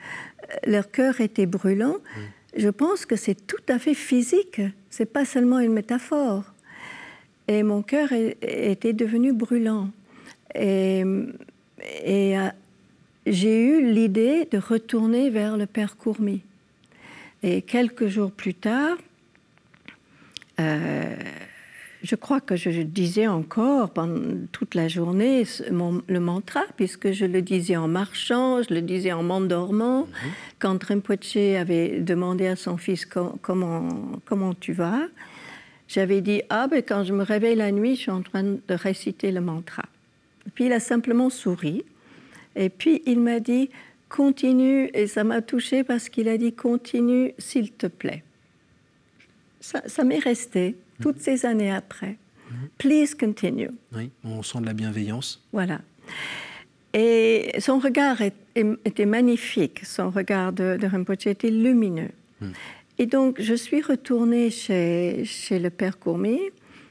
leur 0.66 0.90
cœur 0.90 1.20
était 1.20 1.46
brûlant, 1.46 1.96
je 2.56 2.68
pense 2.68 3.04
que 3.04 3.16
c'est 3.16 3.46
tout 3.46 3.62
à 3.68 3.78
fait 3.78 3.94
physique. 3.94 4.60
C'est 4.90 5.12
pas 5.12 5.24
seulement 5.24 5.58
une 5.58 5.72
métaphore. 5.72 6.44
Et 7.48 7.62
mon 7.62 7.82
cœur 7.82 8.12
est- 8.12 8.36
était 8.42 8.92
devenu 8.92 9.32
brûlant. 9.32 9.90
Et, 10.54 11.02
et, 12.04 12.36
j'ai 13.26 13.64
eu 13.64 13.90
l'idée 13.92 14.46
de 14.50 14.58
retourner 14.58 15.30
vers 15.30 15.56
le 15.56 15.66
Père 15.66 15.96
Courmy. 15.96 16.42
Et 17.42 17.62
quelques 17.62 18.06
jours 18.06 18.30
plus 18.30 18.54
tard, 18.54 18.96
euh, 20.60 21.14
je 22.02 22.16
crois 22.16 22.40
que 22.40 22.54
je 22.56 22.82
disais 22.82 23.26
encore 23.26 23.90
pendant 23.90 24.20
toute 24.52 24.74
la 24.74 24.88
journée 24.88 25.44
mon- 25.70 26.02
le 26.06 26.20
mantra, 26.20 26.60
puisque 26.76 27.12
je 27.12 27.24
le 27.24 27.40
disais 27.40 27.76
en 27.76 27.88
marchant, 27.88 28.62
je 28.62 28.74
le 28.74 28.82
disais 28.82 29.12
en 29.12 29.22
m'endormant. 29.22 30.06
Quand 30.58 30.82
Rinpoche 30.84 31.36
avait 31.36 32.00
demandé 32.00 32.46
à 32.46 32.56
son 32.56 32.76
fils 32.76 33.06
Co- 33.06 33.38
comment, 33.40 33.88
comment 34.26 34.52
tu 34.54 34.72
vas, 34.74 35.00
j'avais 35.88 36.20
dit 36.20 36.42
Ah, 36.50 36.66
ben 36.70 36.82
quand 36.86 37.04
je 37.04 37.12
me 37.14 37.22
réveille 37.24 37.56
la 37.56 37.72
nuit, 37.72 37.96
je 37.96 38.00
suis 38.02 38.10
en 38.10 38.22
train 38.22 38.42
de 38.42 38.58
réciter 38.74 39.32
le 39.32 39.40
mantra. 39.40 39.84
Puis 40.54 40.66
il 40.66 40.72
a 40.72 40.80
simplement 40.80 41.30
souri. 41.30 41.84
Et 42.54 42.68
puis 42.68 43.02
il 43.06 43.18
m'a 43.20 43.40
dit 43.40 43.70
Continue. 44.10 44.90
Et 44.94 45.06
ça 45.06 45.24
m'a 45.24 45.40
touché 45.40 45.84
parce 45.84 46.08
qu'il 46.10 46.28
a 46.28 46.36
dit 46.36 46.52
Continue, 46.52 47.32
s'il 47.38 47.72
te 47.72 47.86
plaît. 47.86 48.22
Ça, 49.64 49.80
ça 49.86 50.04
m'est 50.04 50.18
resté 50.18 50.76
toutes 51.00 51.20
ces 51.20 51.46
années 51.46 51.72
après. 51.72 52.16
Please 52.76 53.14
continue. 53.18 53.70
Oui. 53.96 54.10
On 54.22 54.42
sent 54.42 54.60
de 54.60 54.66
la 54.66 54.74
bienveillance. 54.74 55.42
Voilà. 55.52 55.80
Et 56.92 57.50
son 57.60 57.78
regard 57.78 58.20
est- 58.20 58.34
est- 58.54 58.76
était 58.84 59.06
magnifique. 59.06 59.80
Son 59.84 60.10
regard 60.10 60.52
de, 60.52 60.76
de 60.76 60.86
Rinpoche 60.86 61.26
était 61.26 61.50
lumineux. 61.50 62.10
Et 62.98 63.06
donc, 63.06 63.40
je 63.40 63.54
suis 63.54 63.80
retournée 63.80 64.50
chez, 64.50 65.24
chez 65.24 65.58
le 65.58 65.70
père 65.70 65.98
Courmy. 65.98 66.38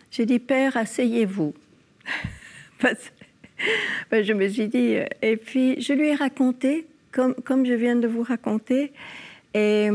J'ai 0.10 0.26
dit, 0.26 0.40
Père, 0.40 0.76
asseyez-vous. 0.76 1.54
Ben, 4.12 4.24
je 4.26 4.34
me 4.34 4.50
suis 4.50 4.68
dit, 4.68 4.96
euh, 4.96 5.06
et 5.22 5.38
puis 5.38 5.80
je 5.80 5.94
lui 5.94 6.08
ai 6.10 6.16
raconté, 6.16 6.86
comme, 7.14 7.34
comme 7.46 7.66
je 7.66 7.74
viens 7.74 7.96
de 7.96 8.08
vous 8.08 8.24
raconter. 8.24 8.92
Et 9.54 9.88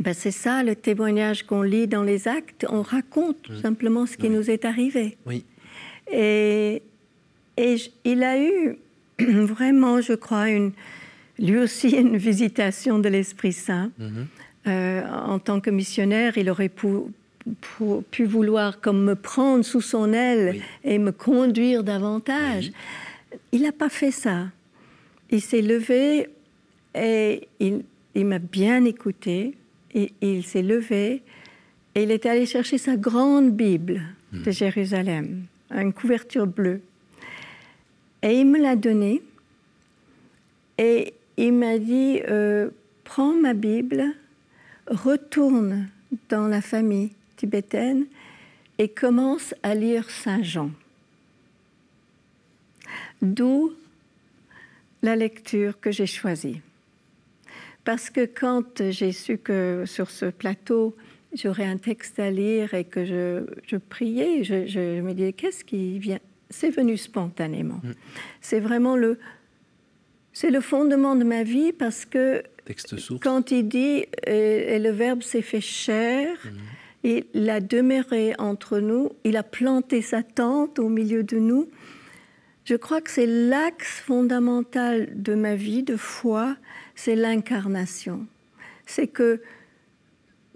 ben, 0.00 0.14
c'est 0.14 0.30
ça 0.30 0.62
le 0.62 0.74
témoignage 0.76 1.44
qu'on 1.44 1.62
lit 1.62 1.86
dans 1.86 2.02
les 2.02 2.28
actes. 2.28 2.66
On 2.68 2.82
raconte 2.82 3.42
tout 3.42 3.56
simplement 3.60 4.06
ce 4.06 4.16
qui 4.16 4.28
nous 4.30 4.50
est 4.50 4.64
arrivé. 4.64 5.16
Oui. 5.26 5.44
Et, 6.10 6.82
et 7.56 7.76
il 8.04 8.22
a 8.22 8.40
eu 8.42 8.76
vraiment, 9.20 10.00
je 10.00 10.12
crois, 10.14 10.48
une, 10.50 10.72
lui 11.38 11.58
aussi 11.58 11.90
une 11.96 12.16
visitation 12.16 12.98
de 12.98 13.08
l'Esprit 13.08 13.52
Saint. 13.52 13.90
Mhm. 13.98 14.26
Euh, 14.66 15.02
en 15.08 15.38
tant 15.38 15.60
que 15.60 15.70
missionnaire, 15.70 16.36
il 16.36 16.50
aurait 16.50 16.68
pu, 16.68 16.88
pu- 17.46 18.02
pu 18.10 18.24
vouloir 18.24 18.80
comme 18.80 19.02
me 19.04 19.14
prendre 19.14 19.64
sous 19.64 19.80
son 19.80 20.12
aile 20.12 20.50
Oui. 20.56 20.62
et 20.84 20.98
me 20.98 21.10
conduire 21.12 21.82
davantage. 21.84 22.70
Il 23.52 23.62
n'a 23.62 23.72
pas 23.72 23.88
fait 23.88 24.10
ça. 24.10 24.48
Il 25.30 25.40
s'est 25.40 25.62
levé 25.62 26.26
et 26.94 27.48
il, 27.60 27.82
il 28.14 28.26
m'a 28.26 28.38
bien 28.40 28.84
écouté. 28.84 29.54
Et 29.94 30.12
il 30.20 30.44
s'est 30.44 30.62
levé 30.62 31.22
et 31.94 32.02
il 32.02 32.10
est 32.10 32.26
allé 32.26 32.46
chercher 32.46 32.78
sa 32.78 32.96
grande 32.96 33.52
Bible 33.52 34.02
de 34.32 34.50
Jérusalem, 34.50 35.46
une 35.70 35.92
couverture 35.92 36.46
bleue. 36.46 36.80
Et 38.22 38.40
il 38.40 38.46
me 38.46 38.58
l'a 38.58 38.76
donnée. 38.76 39.22
Et 40.76 41.14
il 41.36 41.54
m'a 41.54 41.78
dit 41.78 42.20
euh, 42.28 42.70
Prends 43.04 43.34
ma 43.34 43.54
Bible, 43.54 44.04
retourne 44.86 45.88
dans 46.28 46.46
la 46.46 46.60
famille 46.60 47.10
tibétaine 47.36 48.06
et 48.78 48.88
commence 48.88 49.54
à 49.62 49.74
lire 49.74 50.08
Saint 50.10 50.42
Jean. 50.42 50.70
D'où 53.22 53.72
la 55.02 55.16
lecture 55.16 55.80
que 55.80 55.90
j'ai 55.90 56.06
choisie. 56.06 56.60
Parce 57.88 58.10
que 58.10 58.26
quand 58.26 58.90
j'ai 58.90 59.12
su 59.12 59.38
que 59.38 59.84
sur 59.86 60.10
ce 60.10 60.26
plateau, 60.26 60.94
j'aurais 61.32 61.64
un 61.64 61.78
texte 61.78 62.18
à 62.18 62.30
lire 62.30 62.74
et 62.74 62.84
que 62.84 63.06
je, 63.06 63.46
je 63.66 63.78
priais, 63.78 64.44
je, 64.44 64.66
je 64.66 65.00
me 65.00 65.14
disais, 65.14 65.32
qu'est-ce 65.32 65.64
qui 65.64 65.98
vient? 65.98 66.18
C'est 66.50 66.68
venu 66.68 66.98
spontanément. 66.98 67.80
C'est 68.42 68.60
vraiment 68.60 68.94
le, 68.94 69.18
c'est 70.34 70.50
le 70.50 70.60
fondement 70.60 71.16
de 71.16 71.24
ma 71.24 71.44
vie 71.44 71.72
parce 71.72 72.04
que 72.04 72.42
texte. 72.66 72.94
Quand 73.20 73.52
il 73.52 73.66
dit 73.66 74.04
euh, 74.28 74.74
et 74.74 74.78
le 74.78 74.90
Verbe 74.90 75.22
s'est 75.22 75.40
fait 75.40 75.62
chair, 75.62 76.36
et 77.04 77.24
il 77.32 77.48
a 77.48 77.60
demeuré 77.60 78.34
entre 78.38 78.80
nous, 78.80 79.12
il 79.24 79.38
a 79.38 79.42
planté 79.42 80.02
sa 80.02 80.22
tente 80.22 80.78
au 80.78 80.90
milieu 80.90 81.22
de 81.22 81.38
nous. 81.38 81.70
Je 82.66 82.74
crois 82.74 83.00
que 83.00 83.10
c'est 83.10 83.24
l'axe 83.24 84.00
fondamental 84.00 85.08
de 85.14 85.34
ma 85.34 85.54
vie 85.54 85.84
de 85.84 85.96
foi, 85.96 86.54
c'est 86.98 87.14
l'incarnation. 87.14 88.26
C'est 88.84 89.06
que 89.06 89.40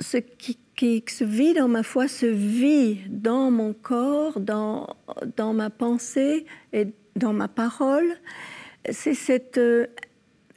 ce 0.00 0.16
qui, 0.16 0.58
se 1.06 1.22
vit 1.22 1.54
dans 1.54 1.68
ma 1.68 1.84
foi 1.84 2.08
se 2.08 2.26
vit 2.26 2.98
dans 3.08 3.52
mon 3.52 3.72
corps, 3.72 4.40
dans, 4.40 4.96
dans 5.36 5.54
ma 5.54 5.70
pensée 5.70 6.44
et 6.72 6.88
dans 7.14 7.32
ma 7.32 7.46
parole. 7.46 8.16
C'est 8.90 9.14
cette, 9.14 9.58
euh, 9.58 9.86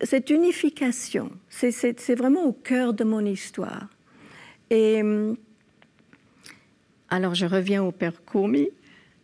cette 0.02 0.32
unification. 0.32 1.30
C'est- 1.50 2.16
vraiment 2.16 2.46
au 2.46 2.54
cœur 2.54 2.96
de 2.96 3.04
mon 3.04 3.24
histoire. 3.24 3.88
Et 4.72 5.04
hum, 5.04 5.38
alors 7.10 7.36
je 7.36 7.46
reviens 7.46 7.84
au 7.84 7.92
Père 7.92 8.26
Courmy 8.26 8.70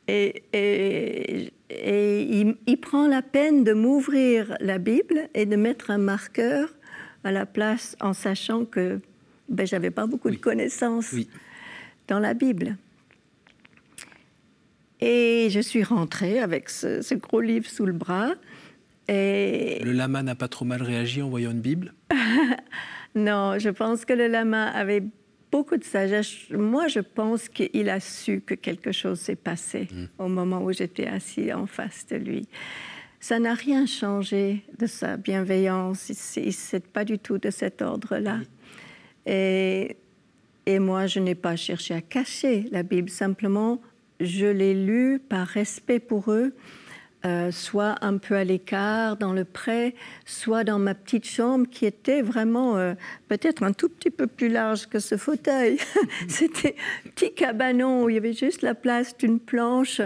et, 0.07 0.43
et- 0.53 1.51
et 1.71 2.21
il, 2.23 2.55
il 2.67 2.77
prend 2.77 3.07
la 3.07 3.21
peine 3.21 3.63
de 3.63 3.73
m'ouvrir 3.73 4.55
la 4.59 4.77
Bible 4.77 5.29
et 5.33 5.45
de 5.45 5.55
mettre 5.55 5.89
un 5.91 5.97
marqueur 5.97 6.69
à 7.23 7.31
la 7.31 7.45
place 7.45 7.95
en 8.01 8.13
sachant 8.13 8.65
que 8.65 8.99
ben, 9.49 9.65
j'avais 9.65 9.91
pas 9.91 10.05
beaucoup 10.07 10.29
Oui. 10.29 10.37
de 10.37 10.41
connaissances 10.41 11.11
Oui. 11.13 11.29
dans 12.07 12.19
la 12.19 12.33
Bible. 12.33 12.77
Et 14.99 15.47
je 15.49 15.59
suis 15.59 15.83
rentrée 15.83 16.39
avec 16.39 16.69
ce, 16.69 17.01
ce 17.01 17.15
gros 17.15 17.41
livre 17.41 17.67
sous 17.67 17.85
le 17.85 17.93
bras. 17.93 18.33
Et 19.07 19.81
Le 19.83 19.91
lama 19.93 20.21
n'a 20.23 20.35
pas 20.35 20.47
trop 20.47 20.63
mal 20.65 20.81
réagi 20.83 21.21
en 21.21 21.29
voyant 21.29 21.51
une 21.51 21.61
Bible? 21.61 21.93
non, 23.15 23.57
je 23.57 23.69
pense 23.69 24.05
que 24.05 24.13
le 24.13 24.27
lama 24.27 24.67
avait 24.67 25.03
beaucoup 25.51 25.77
de 25.77 25.83
sagesse. 25.83 26.49
Moi, 26.51 26.87
je 26.87 26.99
pense 26.99 27.49
qu'il 27.49 27.89
a 27.89 27.99
su 27.99 28.41
que 28.41 28.53
quelque 28.55 28.91
chose 28.91 29.19
s'est 29.19 29.35
passé 29.35 29.87
au 30.17 30.27
moment 30.27 30.63
où 30.63 30.71
j'étais 30.71 31.07
assis 31.07 31.51
en 31.53 31.65
face 31.67 32.05
de 32.07 32.15
lui. 32.17 32.47
Ça 33.19 33.37
n'a 33.39 33.53
rien 33.53 33.85
changé 33.85 34.63
de 34.79 34.87
sa 34.87 35.17
bienveillance. 35.17 36.09
Il- 36.37 36.53
C'est 36.53 36.87
pas 36.87 37.05
du 37.05 37.19
tout 37.19 37.37
de 37.37 37.49
cet 37.51 37.81
ordre-là. 37.81 38.39
Et, 39.25 39.97
et 40.65 40.79
moi, 40.79 41.05
je 41.07 41.19
n'ai 41.19 41.35
pas 41.35 41.55
cherché 41.55 41.93
à 41.93 42.01
cacher 42.01 42.65
la 42.71 42.83
Bible. 42.83 43.09
Simplement, 43.09 43.81
je 44.19 44.45
l'ai 44.47 44.73
lue 44.73 45.19
par 45.19 45.47
respect 45.47 45.99
pour 45.99 46.31
eux, 46.31 46.53
euh, 47.23 47.51
soit 47.51 47.95
un 48.01 48.17
peu 48.17 48.35
à 48.35 48.43
l'écart, 48.43 49.15
dans 49.15 49.31
le 49.31 49.45
pré, 49.45 49.93
soit 50.25 50.63
dans 50.63 50.79
ma 50.79 50.95
petite 50.95 51.25
chambre 51.25 51.67
qui 51.69 51.85
était 51.85 52.23
vraiment 52.23 52.77
euh, 52.77 52.95
peut-être 53.27 53.61
un 53.61 53.73
tout 53.73 53.89
petit 53.89 54.09
peu 54.09 54.25
plus 54.25 54.49
large 54.49 54.87
que 54.87 54.99
ce 54.99 55.17
fauteuil. 55.17 55.77
C'était 56.27 56.75
un 57.05 57.09
petit 57.11 57.33
cabanon 57.33 58.03
où 58.03 58.09
il 58.09 58.15
y 58.15 58.17
avait 58.17 58.33
juste 58.33 58.63
la 58.63 58.73
place 58.73 59.15
d'une 59.17 59.39
planche 59.39 60.01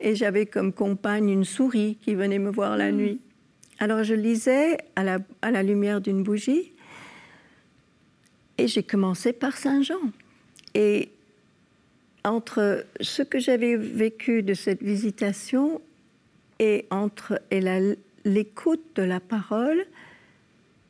et 0.00 0.16
j'avais 0.16 0.46
comme 0.46 0.72
compagne 0.72 1.28
une 1.30 1.44
souris 1.44 1.96
qui 2.02 2.14
venait 2.14 2.40
me 2.40 2.50
voir 2.50 2.76
la 2.76 2.90
nuit. 2.90 3.20
Alors 3.78 4.02
je 4.02 4.14
lisais 4.14 4.78
à 4.96 5.04
la, 5.04 5.18
à 5.42 5.52
la 5.52 5.62
lumière 5.62 6.00
d'une 6.00 6.24
bougie 6.24 6.72
et 8.58 8.66
j'ai 8.66 8.82
commencé 8.82 9.32
par 9.32 9.56
Saint 9.56 9.82
Jean. 9.82 10.10
Et 10.74 11.10
entre 12.24 12.84
ce 13.00 13.22
que 13.22 13.38
j'avais 13.38 13.76
vécu 13.76 14.42
de 14.42 14.54
cette 14.54 14.82
visitation 14.82 15.80
et 16.58 16.86
entre 16.90 17.40
et 17.50 17.60
l'écoute 18.24 18.84
de 18.96 19.02
la 19.02 19.20
parole, 19.20 19.84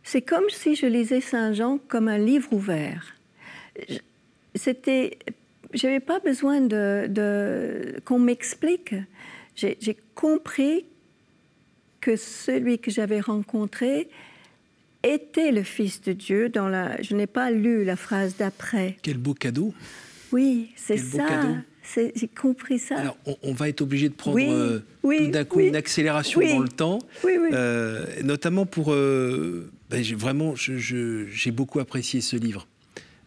c'est 0.03 0.23
comme 0.23 0.49
si 0.49 0.75
je 0.75 0.87
lisais 0.87 1.21
Saint 1.21 1.53
Jean 1.53 1.79
comme 1.89 2.09
un 2.09 2.19
livre 2.19 2.53
ouvert. 2.53 3.15
Je- 3.89 3.99
C'était, 4.55 5.19
j'avais 5.75 6.01
pas 6.01 6.19
besoin 6.21 6.61
de, 6.61 7.07
de- 7.09 8.01
qu'on 8.05 8.19
m'explique. 8.19 8.95
J'ai 9.55 9.97
compris 10.15 10.87
que 12.01 12.17
celui 12.17 12.79
que 12.79 12.91
j'avais 12.91 13.21
rencontré 13.21 14.09
était 15.03 15.53
le 15.53 15.63
Fils 15.63 16.01
de 16.01 16.13
Dieu. 16.13 16.49
Dans 16.49 16.69
la, 16.69 17.01
je 17.03 17.15
n'ai 17.15 17.27
pas 17.27 17.51
lu 17.51 17.85
la 17.85 17.97
phrase 17.97 18.37
d'après. 18.37 18.97
Quel 19.03 19.19
beau 19.19 19.35
cadeau. 19.35 19.75
Oui, 20.33 20.73
c'est 20.77 20.97
beau 21.11 21.19
ça. 21.19 21.27
cadeau. 21.27 21.55
J'ai 21.95 22.29
compris 22.29 22.79
ça. 22.79 22.97
Alors, 22.99 23.17
on, 23.27 23.37
on 23.43 23.53
va 23.53 23.69
être 23.69 23.81
obligé 23.81 24.09
de 24.09 24.15
prendre 24.15 24.37
Oui, 24.37 24.47
euh, 24.51 24.81
oui, 25.03 25.27
tout 25.27 25.31
d'un 25.33 25.45
coup 25.45 25.59
oui. 25.59 25.69
une 25.69 25.77
accélération 25.77 26.41
dans 26.41 26.59
le 26.61 26.69
temps. 26.69 26.99
oui, 27.25 27.33
oui. 27.41 27.49
Euh, 27.53 28.05
notamment 28.25 28.67
pour. 28.67 28.93
euh, 28.93 29.71
ben, 29.91 30.03
vraiment, 30.17 30.55
j'ai 30.57 31.51
beaucoup 31.51 31.81
apprécié 31.81 32.21
ce 32.21 32.37
livre. 32.37 32.67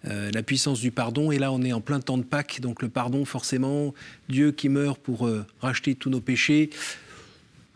La 0.03 0.41
puissance 0.43 0.79
du 0.81 0.89
pardon. 0.91 1.31
Et 1.31 1.37
là, 1.39 1.51
on 1.51 1.61
est 1.61 1.73
en 1.73 1.81
plein 1.81 1.99
temps 1.99 2.17
de 2.17 2.23
Pâques. 2.23 2.59
Donc, 2.61 2.81
le 2.81 2.89
pardon, 2.89 3.23
forcément, 3.25 3.93
Dieu 4.29 4.51
qui 4.51 4.67
meurt 4.69 4.99
pour 4.99 5.29
racheter 5.59 5.93
tous 5.95 6.09
nos 6.09 6.21
péchés, 6.21 6.69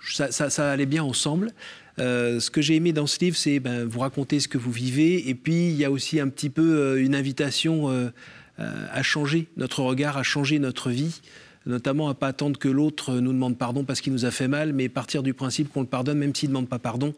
ça, 0.08 0.32
ça- 0.32 0.50
ça 0.50 0.72
allait 0.72 0.86
bien 0.86 1.04
ensemble. 1.04 1.52
Euh, 1.98 2.40
ce 2.40 2.52
que 2.52 2.62
j'ai 2.62 2.76
aimé 2.76 2.92
dans 2.94 3.08
ce 3.08 3.20
livre, 3.24 3.38
c'est 3.38 3.60
ben, 3.60 3.86
vous 3.86 4.00
raconter 4.00 4.40
ce 4.40 4.48
que 4.48 4.58
vous 4.58 4.72
vivez. 4.72 5.30
Et 5.30 5.36
puis, 5.36 5.68
il 5.70 5.76
y 5.78 5.86
a 5.86 5.92
aussi 5.92 6.20
un 6.20 6.28
petit 6.28 6.50
peu 6.50 6.78
euh, 6.78 7.04
une 7.04 7.16
invitation 7.16 7.90
euh, 7.90 8.10
euh, 8.60 8.86
à 8.92 9.04
changer 9.04 9.48
notre 9.58 9.82
regard, 9.84 10.18
à 10.18 10.24
changer 10.24 10.60
notre 10.60 10.90
vie 10.90 11.22
notamment 11.68 12.10
à 12.10 12.14
pas 12.14 12.28
attendre 12.28 12.60
que 12.60 12.68
l'autre 12.70 13.16
nous 13.16 13.34
demande 13.34 13.58
pardon 13.58 13.84
parce 13.86 14.00
qu'il 14.00 14.14
nous 14.14 14.26
a 14.26 14.30
fait 14.30 14.48
mal, 14.48 14.72
mais 14.72 14.88
partir 14.88 15.24
du 15.24 15.34
principe 15.34 15.74
qu'on 15.74 15.82
le 15.82 15.88
pardonne 15.88 16.20
même 16.20 16.36
s'il 16.36 16.50
ne 16.50 16.54
demande 16.54 16.70
pas 16.70 16.78
pardon, 16.78 17.16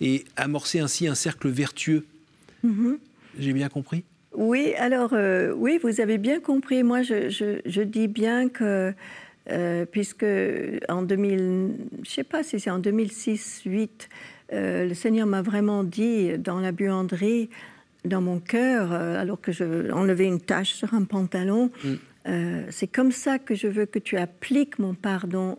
et 0.00 0.24
amorcer 0.36 0.80
ainsi 0.80 1.06
un 1.06 1.14
cercle 1.14 1.50
vertueux. 1.50 2.06
Mhm. 2.64 2.96
J'ai 3.38 3.52
bien 3.52 3.68
compris? 3.68 4.04
Oui, 4.34 4.72
alors 4.78 5.10
euh, 5.12 5.52
oui, 5.54 5.78
vous 5.82 6.00
avez 6.00 6.16
bien 6.16 6.40
compris. 6.40 6.82
Moi, 6.82 7.02
je, 7.02 7.28
je- 7.28 7.60
je 7.66 7.82
dis 7.82 8.08
bien 8.08 8.48
que 8.48 8.94
euh, 9.50 9.84
puisque 9.84 10.24
en 10.88 11.02
2000, 11.02 11.70
je 12.02 12.10
sais 12.10 12.24
pas 12.24 12.42
si 12.42 12.58
c'est 12.58 12.70
en 12.70 12.78
2006, 12.78 13.62
8, 13.66 14.08
euh, 14.54 14.86
le 14.88 14.94
Seigneur 14.94 15.26
m'a 15.26 15.42
vraiment 15.42 15.84
dit 15.84 16.38
dans 16.38 16.58
la 16.60 16.72
buanderie, 16.72 17.50
dans 18.04 18.20
mon 18.20 18.38
cœur, 18.40 18.92
euh, 18.92 19.20
alors 19.20 19.40
que 19.40 19.52
je 19.52 19.90
enlevais 19.92 20.26
une 20.26 20.40
tache 20.40 20.72
sur 20.72 20.94
un 20.94 21.04
pantalon, 21.04 21.70
Mm. 21.84 21.88
euh, 22.28 22.66
c'est 22.70 22.86
comme 22.86 23.12
ça 23.12 23.38
que 23.38 23.54
je 23.54 23.66
veux 23.68 23.86
que 23.86 23.98
tu 23.98 24.16
appliques 24.16 24.78
mon 24.78 24.94
pardon 24.94 25.58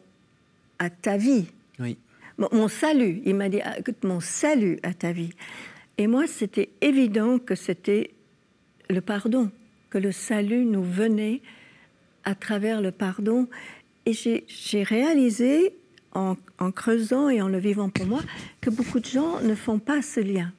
à 0.79 0.89
ta 0.89 1.17
vie. 1.17 1.45
Oui. 1.79 1.97
Mon, 2.37 2.49
mon 2.51 2.67
salut, 2.67 3.21
il 3.25 3.35
m'a 3.35 3.49
dit, 3.49 3.61
ah, 3.63 3.77
écoute, 3.77 4.03
mon 4.03 4.19
salut 4.19 4.79
à 4.83 4.93
ta 4.93 5.11
vie. 5.11 5.33
Et 5.97 6.07
moi, 6.07 6.25
c'était 6.27 6.69
évident 6.81 7.37
que 7.37 7.53
c'était 7.55 8.11
le 8.89 9.01
pardon, 9.01 9.51
que 9.89 9.97
le 9.99 10.11
salut 10.11 10.65
nous 10.65 10.83
venait 10.83 11.41
à 12.23 12.33
travers 12.33 12.81
le 12.81 12.91
pardon. 12.91 13.47
Et 14.07 14.13
j'ai 14.13 14.45
j'ai 14.47 14.81
réalisé, 14.83 15.75
en, 16.13 16.35
en 16.59 16.71
creusant 16.71 17.29
et 17.29 17.41
en 17.41 17.47
le 17.47 17.59
vivant 17.59 17.89
pour 17.89 18.05
moi, 18.07 18.21
que 18.61 18.69
beaucoup 18.71 18.99
de 18.99 19.05
gens 19.05 19.39
ne 19.41 19.53
font 19.55 19.79
pas 19.79 20.01
ce 20.01 20.19
lien. 20.19 20.51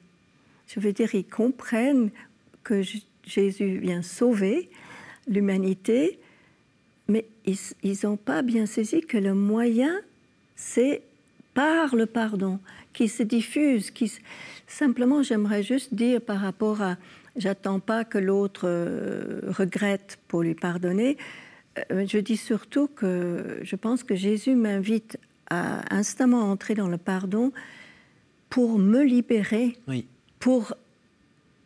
Je 0.73 0.79
veux 0.79 0.93
dire, 0.93 1.13
ils 1.13 1.25
comprennent 1.25 2.09
que 2.63 2.81
Jésus 3.25 3.77
vient 3.77 4.01
sauver 4.01 4.69
l'humanité, 5.27 6.19
mais 7.07 7.25
ils 7.45 7.97
n'ont 8.03 8.17
pas 8.17 8.41
bien 8.41 8.65
saisi 8.65 9.01
que 9.01 9.17
le 9.17 9.33
moyen, 9.33 9.99
c'est 10.55 11.03
par 11.53 11.95
le 11.95 12.05
pardon 12.07 12.59
qui 12.93 13.07
se 13.07 13.21
diffuse. 13.21 13.91
Qui 13.91 14.11
Simplement, 14.65 15.21
j'aimerais 15.21 15.61
juste 15.61 15.93
dire 15.93 16.21
par 16.21 16.39
rapport 16.39 16.81
à 16.81 16.97
j'attends 17.35 17.79
pas 17.79 18.03
que 18.03 18.17
l'autre 18.17 18.63
euh, 18.65 19.41
regrette 19.49 20.17
pour 20.27 20.41
lui 20.41 20.55
pardonner. 20.55 21.17
Euh, 21.91 22.05
je 22.07 22.17
dis 22.17 22.37
surtout 22.37 22.87
que 22.87 23.59
je 23.61 23.75
pense 23.75 24.03
que 24.03 24.15
Jésus 24.15 24.55
m'invite 24.55 25.19
à 25.49 25.93
instamment 25.93 26.49
entrer 26.49 26.73
dans 26.73 26.87
le 26.87 26.97
pardon 26.97 27.51
pour 28.49 28.79
me 28.79 29.03
libérer, 29.03 29.77
Oui. 29.87 30.07
Pour 30.43 30.73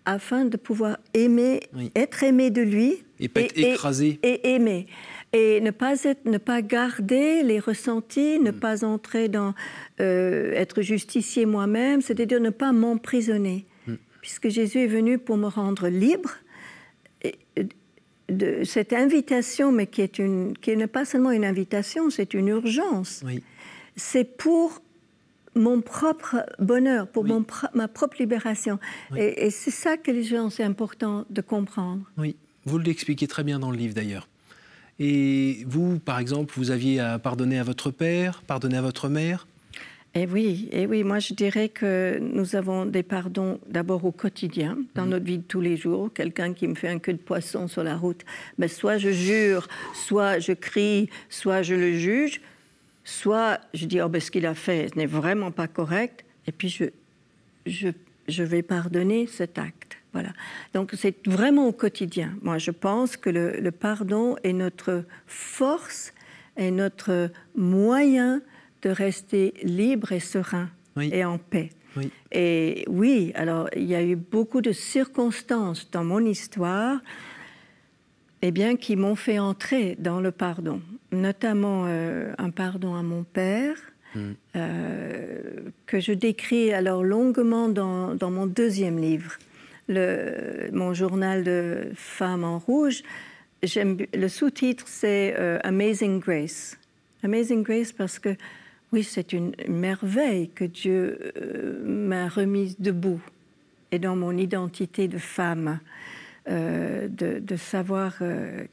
afin 0.06 0.46
de 0.46 0.56
pouvoir 0.56 1.00
aimer, 1.16 1.62
Oui. 1.74 1.92
être 1.96 2.22
aimé 2.24 2.52
de 2.52 2.62
lui 2.62 3.04
Et 3.20 3.28
pas 3.28 3.42
être 3.42 3.58
écrasé. 3.58 4.20
et 4.22 4.54
aimer. 4.54 4.86
Et 5.34 5.60
ne 5.62 5.72
pas, 5.72 6.04
être, 6.04 6.26
ne 6.26 6.38
pas 6.38 6.62
garder 6.62 7.42
les 7.42 7.60
ressentis, 7.60 8.40
ne 8.40 8.52
pas 8.52 8.86
entrer 8.86 9.30
dans 9.30 9.56
euh, 10.00 10.54
être 10.54 10.84
justicier 10.84 11.48
moi-même, 11.48 12.02
c'est-à-dire 12.02 12.40
ne 12.40 12.52
pas 12.52 12.72
m'emprisonner. 12.72 13.66
Puisque 14.22 14.50
Jésus 14.50 14.80
est 14.84 14.88
venu 14.88 15.18
pour 15.18 15.38
me 15.38 15.48
rendre 15.48 15.88
libre. 15.88 16.32
Et, 17.24 17.34
de 18.30 18.64
cette 18.64 18.94
invitation, 18.94 19.72
mais 19.72 19.88
qui, 19.88 20.02
est 20.02 20.20
une, 20.20 20.56
qui 20.58 20.76
n'est 20.76 20.86
pas 20.86 21.06
seulement 21.06 21.32
une 21.32 21.46
invitation, 21.46 22.10
c'est 22.10 22.34
une 22.34 22.50
urgence. 22.50 23.24
Oui. 23.26 23.42
C'est 23.96 24.38
pour 24.38 24.82
mon 25.58 25.82
propre 25.82 26.38
bonheur, 26.60 27.08
pour 27.08 27.24
Oui. 27.24 27.30
mon 27.32 27.46
ma 27.74 27.88
propre 27.88 28.18
libération. 28.20 28.80
Oui. 29.12 29.20
Et, 29.22 29.46
et 29.48 29.50
c'est 29.52 29.72
ça 29.72 29.98
que 29.98 30.12
les 30.12 30.24
gens, 30.24 30.50
c'est 30.50 30.64
important 30.64 31.26
de 31.30 31.42
comprendre. 31.42 32.04
Oui. 32.18 32.36
Vous 32.66 32.78
l'expliquez 32.78 33.28
très 33.28 33.44
bien 33.44 33.60
dans 33.60 33.72
le 33.72 33.78
livre 33.78 33.94
d'ailleurs. 33.94 34.28
Et 35.00 35.64
vous, 35.68 36.00
par 36.00 36.20
exemple, 36.20 36.54
vous 36.58 36.72
aviez 36.72 37.00
à 37.00 37.20
pardonner 37.20 37.60
à 37.60 37.64
votre 37.64 37.92
père, 37.92 38.42
pardonner 38.46 38.78
à 38.78 38.82
votre 38.82 39.10
mère? 39.10 39.48
Et 40.16 40.26
oui, 40.26 40.68
et 40.72 40.88
oui, 40.88 41.04
moi 41.04 41.20
je 41.20 41.34
dirais 41.36 41.70
que 41.70 42.18
nous 42.20 42.56
avons 42.56 42.86
des 42.88 43.04
pardons 43.04 43.60
d'abord 43.70 44.04
au 44.06 44.12
quotidien, 44.12 44.78
dans 44.96 45.04
Mhm. 45.04 45.10
notre 45.12 45.26
vie 45.26 45.38
de 45.38 45.44
tous 45.44 45.62
les 45.62 45.78
jours. 45.78 46.12
Quelqu'un 46.12 46.54
qui 46.54 46.68
me 46.68 46.74
fait 46.74 46.88
un 46.88 46.98
queue 46.98 47.14
de 47.14 47.20
poisson 47.20 47.68
sur 47.68 47.84
la 47.84 47.96
route, 47.96 48.22
ben 48.58 48.68
soit 48.68 48.98
je 48.98 49.12
jure, 49.12 49.68
soit 49.94 50.40
je 50.40 50.54
crie, 50.54 51.10
soit 51.30 51.62
je 51.62 51.76
le 51.76 51.94
juge, 51.94 52.42
soit 53.08 53.62
je 53.74 53.86
dis 53.86 54.02
oh 54.02 54.10
ben 54.10 54.20
ce 54.20 54.30
qu'il 54.30 54.46
a 54.46 54.54
fait 54.54 54.94
n'est 54.98 55.06
vraiment 55.06 55.52
pas 55.52 55.70
correct, 55.70 56.26
et 56.46 56.52
puis 56.52 56.68
je, 56.68 56.86
je, 57.66 57.88
je 58.28 58.44
vais 58.44 58.62
pardonner 58.62 59.28
cet 59.28 59.58
acte. 59.58 59.98
Voilà. 60.12 60.34
Donc 60.74 60.92
c'est 60.94 61.26
vraiment 61.26 61.68
au 61.68 61.72
quotidien. 61.72 62.36
Moi 62.42 62.58
je 62.58 62.72
pense 62.72 63.16
que 63.16 63.30
le, 63.30 63.62
le 63.62 63.72
pardon 63.72 64.36
est 64.44 64.52
notre 64.52 65.06
force, 65.26 66.14
est 66.58 66.72
notre 66.72 67.32
moyen 67.56 68.42
de 68.82 68.90
rester 68.90 69.54
libre 69.64 70.12
et 70.12 70.20
serein 70.20 70.70
Oui. 70.98 71.10
et 71.14 71.24
en 71.24 71.38
paix. 71.38 71.70
Oui. 71.96 72.12
Et 72.34 72.84
oui, 72.90 73.32
alors 73.36 73.70
il 73.76 73.86
y 73.86 73.96
a 73.96 74.04
eu 74.04 74.18
beaucoup 74.18 74.62
de 74.62 74.74
circonstances 74.74 75.90
dans 75.92 76.04
mon 76.04 76.20
histoire 76.26 77.00
eh 78.42 78.52
bien, 78.52 78.76
qui 78.76 78.96
m'ont 78.98 79.16
fait 79.16 79.40
entrer 79.40 79.96
dans 79.98 80.20
le 80.20 80.32
pardon, 80.32 80.82
notamment 81.12 81.86
euh, 81.88 82.34
un 82.38 82.50
pardon 82.50 82.96
à 82.96 83.04
mon 83.04 83.24
père, 83.24 83.76
euh, 84.56 85.42
que 85.86 86.00
je 86.00 86.12
décris 86.12 86.74
alors 86.74 87.04
longuement 87.04 87.70
dans, 87.70 88.16
dans 88.16 88.32
mon 88.32 88.48
deuxième 88.48 88.98
livre, 88.98 89.38
le, 89.88 90.70
mon 90.72 90.94
journal 90.94 91.44
de 91.44 91.90
Femmes 91.94 92.44
en 92.44 92.58
rouge. 92.58 93.04
Le 93.62 94.28
sous-titre, 94.28 94.86
c'est 94.88 95.36
euh, 95.38 95.60
Amazing 95.64 96.20
Grace. 96.20 96.78
Amazing 97.24 97.62
Grace 97.64 97.92
parce 97.92 98.18
que, 98.18 98.36
oui, 98.92 99.04
c'est 99.04 99.34
une 99.34 99.54
merveille 99.68 100.50
que 100.50 100.64
Dieu 100.64 101.34
m'a 101.84 102.28
remise 102.28 102.80
debout 102.80 103.22
et 103.92 104.00
dans 104.00 104.16
mon 104.16 104.36
identité 104.38 105.08
de 105.08 105.18
femme, 105.18 105.80
euh, 106.50 107.08
de, 107.08 107.40
de 107.40 107.56
savoir 107.56 108.16
euh, 108.22 108.66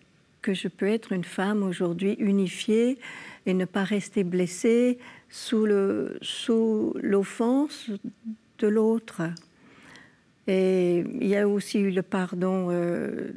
que 0.44 0.52
je 0.52 0.68
peux 0.68 0.86
être 0.88 1.12
une 1.12 1.24
femme 1.24 1.62
aujourd'hui 1.62 2.16
unifiée 2.18 2.98
et 3.46 3.54
ne 3.54 3.64
pas 3.64 3.82
rester 3.82 4.24
blessée 4.24 4.98
sous 5.30 5.64
le- 5.64 6.18
sous 6.20 6.92
l'offense 7.00 7.90
de 8.58 8.68
l'autre. 8.68 9.22
Et 10.46 10.98
il 11.20 11.26
y 11.26 11.34
a 11.36 11.48
aussi 11.48 11.78
eu 11.78 11.90
le 11.90 12.02
pardon 12.02 12.68
euh, 12.70 13.32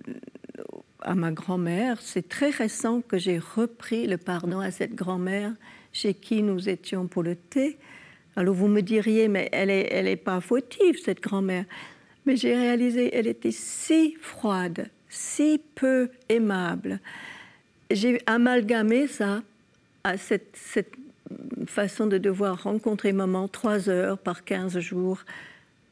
à 1.00 1.15
ma 1.15 1.32
grand-mère. 1.32 2.02
C'est 2.02 2.28
très 2.28 2.50
récent 2.50 3.00
que 3.00 3.17
j'ai 3.17 3.39
repris 3.39 4.06
le 4.06 4.17
pardon 4.17 4.60
à 4.60 4.72
cette 4.72 4.93
grand-mère 4.93 5.54
chez 5.93 6.13
qui 6.13 6.43
nous 6.43 6.67
étions 6.67 7.08
pour 7.08 7.24
le 7.24 7.38
thé. 7.38 7.78
Alors 8.36 8.54
vous 8.54 8.67
me 8.67 8.82
diriez, 8.82 9.30
mais 9.30 9.48
elle 9.54 9.70
n'est 9.70 9.88
elle 9.91 10.08
est 10.08 10.17
pas 10.17 10.41
fautive, 10.41 11.00
cette 11.04 11.22
grand-mère. 11.22 11.63
Mais 12.26 12.36
j'ai 12.36 12.54
réalisé, 12.54 13.15
elle 13.15 13.28
était 13.28 13.52
si 13.54 14.17
froide, 14.20 14.89
si 15.10 15.62
peu 15.76 16.10
aimable. 16.30 17.00
J'ai 17.91 18.22
amalgamé 18.26 19.08
ça 19.08 19.43
à 20.04 20.17
cette, 20.17 20.56
cette 20.56 20.93
façon 21.67 22.08
de 22.08 22.17
devoir 22.17 22.63
rencontrer 22.63 23.13
maman 23.13 23.48
trois 23.48 23.89
heures 23.89 24.17
par 24.17 24.43
15 24.43 24.80
jours, 24.80 25.24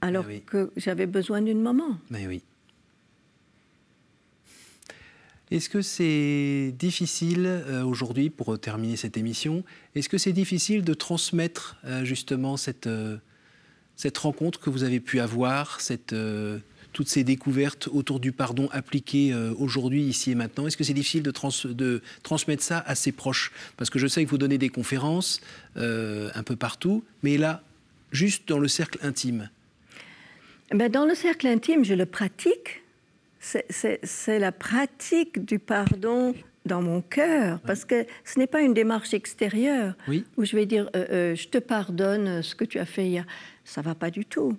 alors 0.02 0.26
oui. 0.28 0.42
que 0.46 0.72
j'avais 0.78 1.06
besoin 1.06 1.42
d'une 1.42 1.62
maman. 1.62 1.98
Mais 2.10 2.28
oui. 2.28 2.42
Est-ce 5.52 5.70
que 5.70 5.82
c'est 5.82 6.74
difficile 6.78 7.46
euh, 7.46 7.84
aujourd'hui, 7.84 8.30
pour 8.30 8.60
terminer 8.60 8.96
cette 8.96 9.16
émission, 9.16 9.64
est-ce 9.94 10.10
que 10.10 10.18
c'est 10.18 10.34
difficile 10.34 10.84
de 10.84 10.94
transmettre 10.94 11.78
euh, 11.86 12.04
justement 12.04 12.58
cette, 12.58 12.88
euh, 12.88 13.18
cette 13.96 14.18
rencontre 14.18 14.60
que 14.60 14.72
vous 14.72 14.84
avez 14.84 15.00
pu 15.00 15.20
avoir, 15.20 15.82
cette, 15.82 16.16
toutes 16.96 17.10
ces 17.10 17.26
découvertes 17.26 17.90
autour 17.92 18.22
du 18.22 18.32
pardon 18.32 18.70
appliquées 18.72 19.34
euh, 19.34 19.54
aujourd'hui, 19.60 20.04
ici 20.04 20.32
et 20.32 20.36
maintenant 20.36 20.66
Est-ce 20.66 20.78
que 20.78 20.86
c'est 20.86 20.94
difficile 20.94 21.24
de, 21.24 21.32
trans- 21.32 21.50
de 21.66 22.02
transmettre 22.24 22.64
ça 22.64 22.80
à 22.88 22.96
ses 22.96 23.12
proches? 23.12 23.52
Parce 23.76 23.90
que 23.90 24.00
je 24.00 24.08
sais 24.08 24.24
que 24.24 24.30
vous 24.30 24.38
donnez 24.38 24.58
des 24.58 24.70
conférences 24.70 25.42
euh, 25.76 26.30
un 26.36 26.42
peu 26.44 26.56
partout, 26.56 27.04
mais 27.22 27.38
là, 27.38 27.62
juste 28.14 28.48
dans 28.48 28.60
le 28.60 28.70
cercle 28.70 28.98
intime. 29.02 29.50
Ben, 30.74 30.90
dans 30.90 31.06
le 31.06 31.16
cercle 31.16 31.48
intime, 31.48 31.84
je 31.84 31.94
le 31.94 32.06
pratique. 32.06 32.82
C'est- 33.42 34.40
la 34.40 34.54
pratique 34.54 35.44
du 35.46 35.60
pardon 35.60 36.34
dans 36.66 36.82
mon 36.82 37.02
cœur, 37.02 37.60
parce 37.60 37.84
que 37.86 38.06
ce 38.24 38.40
n'est 38.40 38.48
pas 38.48 38.62
une 38.62 38.74
démarche 38.74 39.14
extérieure 39.14 39.94
Oui. 40.08 40.24
où 40.38 40.46
je 40.46 40.56
vais 40.56 40.66
dire 40.66 40.90
euh, 40.96 41.06
euh, 41.12 41.36
je 41.36 41.48
te 41.50 41.58
pardonne 41.60 42.42
ce 42.42 42.56
que 42.56 42.64
tu 42.64 42.80
as 42.80 42.86
fait 42.86 43.06
hier. 43.06 43.26
Ça 43.66 43.82
va 43.82 43.94
pas 43.96 44.10
du 44.10 44.24
tout. 44.26 44.58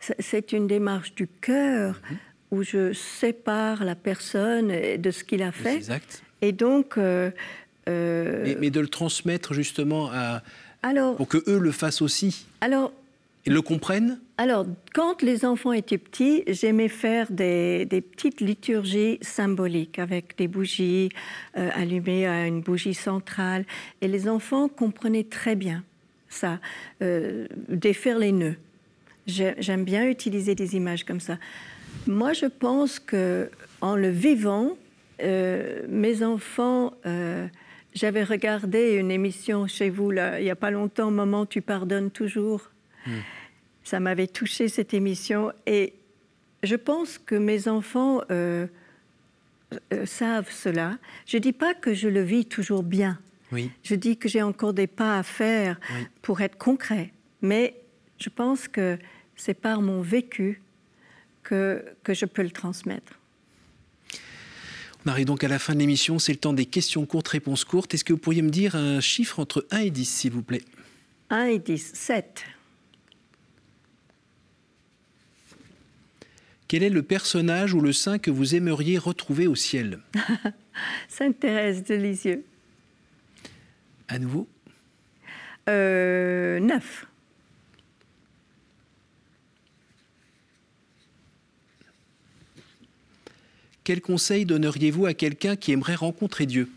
C'est- 0.00 0.52
une 0.52 0.66
démarche 0.66 1.14
du 1.14 1.26
cœur 1.26 2.00
où 2.50 2.62
je 2.62 2.92
sépare 2.92 3.84
la 3.84 3.94
personne 3.94 4.68
de 4.98 5.10
ce 5.10 5.24
qu'il 5.24 5.42
a 5.42 5.52
fait. 5.52 5.80
ces 5.82 5.90
actes 5.90 6.22
Et 6.40 6.52
donc, 6.52 6.96
euh, 6.96 7.30
euh, 7.88 8.42
mais, 8.44 8.56
mais 8.60 8.70
de 8.70 8.80
le 8.80 8.88
transmettre 8.88 9.52
justement 9.54 10.10
à, 10.12 10.42
alors, 10.82 11.16
pour 11.16 11.28
que 11.28 11.38
eux 11.48 11.58
le 11.58 11.72
fassent 11.72 12.00
aussi 12.02 12.46
alors 12.60 12.92
et 13.46 13.50
le 13.50 13.62
comprennent. 13.62 14.18
Alors, 14.36 14.66
quand 14.94 15.22
les 15.22 15.44
enfants 15.44 15.72
étaient 15.72 15.96
petits, 15.98 16.42
j'aimais 16.48 16.88
faire 16.88 17.30
des, 17.30 17.86
des 17.86 18.00
petites 18.02 18.40
liturgies 18.40 19.18
symboliques 19.22 19.98
avec 19.98 20.36
des 20.36 20.48
bougies 20.48 21.08
euh, 21.56 21.70
allumées 21.74 22.26
à 22.26 22.46
une 22.46 22.60
bougie 22.60 22.94
centrale. 22.94 23.64
Et 24.02 24.08
les 24.08 24.28
enfants 24.28 24.68
comprenaient 24.68 25.24
très 25.24 25.56
bien 25.56 25.82
ça, 26.30 26.60
défaire 27.70 28.18
les 28.18 28.32
nœuds. 28.32 28.56
J'ai- 29.28 29.54
J'aime 29.58 29.84
bien 29.84 30.08
utiliser 30.08 30.54
des 30.54 30.74
images 30.74 31.04
comme 31.04 31.20
ça. 31.20 31.38
Moi, 32.06 32.32
je 32.32 32.46
pense 32.46 32.98
que 32.98 33.50
en 33.80 33.94
le 33.94 34.08
vivant, 34.08 34.76
euh, 35.22 35.82
mes 35.88 36.22
enfants. 36.22 36.94
euh, 37.06 37.46
j'avais 37.94 38.22
regardé 38.24 38.92
une 38.94 39.10
émission 39.10 39.66
chez 39.66 39.90
vous 39.90 40.10
là, 40.10 40.38
il 40.40 40.44
n'y 40.44 40.50
a 40.50 40.56
pas 40.56 40.70
longtemps, 40.70 41.10
Maman, 41.10 41.46
tu 41.46 41.60
pardonnes 41.62 42.10
toujours. 42.10 42.70
Ça 43.82 43.98
m'avait 43.98 44.26
touché 44.26 44.68
cette 44.68 44.92
émission 44.94 45.50
et 45.66 45.94
je 46.62 46.76
pense 46.76 47.16
que 47.18 47.34
mes 47.34 47.66
enfants 47.66 48.20
euh, 48.30 48.66
savent 50.04 50.50
cela. 50.52 50.98
Je 51.26 51.38
dis 51.38 51.52
pas 51.54 51.74
que 51.74 51.94
je 51.94 52.08
le 52.08 52.20
vis 52.22 52.44
toujours 52.46 52.82
bien. 52.82 53.18
Oui. 53.50 53.70
Je 53.82 53.94
dis 53.94 54.16
que 54.18 54.28
j'ai 54.28 54.42
encore 54.42 54.74
des 54.74 54.86
pas 54.86 55.18
à 55.18 55.22
faire 55.22 55.80
Oui. 55.94 56.06
pour 56.22 56.40
être 56.42 56.58
concret. 56.58 57.12
Mais 57.40 57.74
je 58.18 58.28
pense 58.28 58.68
que 58.68 58.98
c'est 59.38 59.54
par 59.54 59.80
mon 59.80 60.02
vécu 60.02 60.60
que, 61.42 61.82
que 62.02 62.12
je 62.12 62.26
peux 62.26 62.42
le 62.42 62.50
transmettre. 62.50 63.18
On 65.06 65.10
arrive 65.10 65.26
donc 65.26 65.42
à 65.44 65.48
la 65.48 65.58
fin 65.58 65.74
de 65.74 65.78
l'émission. 65.78 66.18
C'est 66.18 66.32
le 66.32 66.38
temps 66.38 66.52
des 66.52 66.66
questions 66.66 67.06
courtes, 67.06 67.28
réponses 67.28 67.64
courtes. 67.64 67.94
Est-ce 67.94 68.04
que 68.04 68.12
vous 68.12 68.18
pourriez 68.18 68.42
me 68.42 68.50
dire 68.50 68.76
un 68.76 69.00
chiffre 69.00 69.38
entre 69.38 69.66
1 69.70 69.78
et 69.78 69.90
10, 69.90 70.04
s'il 70.04 70.32
vous 70.32 70.42
plaît? 70.42 70.62
1 71.30 71.44
et 71.46 71.58
10, 71.58 71.92
7. 71.94 72.44
Quel 76.66 76.82
est 76.82 76.90
le 76.90 77.02
personnage 77.02 77.72
ou 77.72 77.80
le 77.80 77.94
saint 77.94 78.18
que 78.18 78.30
vous 78.30 78.54
aimeriez 78.54 78.98
retrouver 78.98 79.46
au 79.46 79.54
ciel? 79.54 80.00
Sainte 81.08 81.40
Thérèse 81.40 81.84
de 81.84 81.94
Lisieux. 81.94 82.44
À 84.08 84.18
nouveau? 84.18 84.46
Euh, 85.68 86.60
9. 86.60 87.07
Quel 93.88 94.02
conseil 94.02 94.44
donneriez-vous 94.44 95.06
à 95.06 95.14
quelqu'un 95.14 95.56
qui 95.56 95.72
aimerait 95.72 95.94
rencontrer 95.94 96.44
Dieu? 96.44 96.68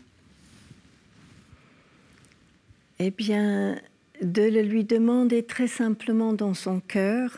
Eh 3.00 3.10
bien, 3.10 3.78
de 4.22 4.40
le 4.40 4.62
lui 4.62 4.84
demander 4.84 5.42
très 5.42 5.66
simplement 5.66 6.32
dans 6.32 6.54
son 6.54 6.80
cœur, 6.80 7.36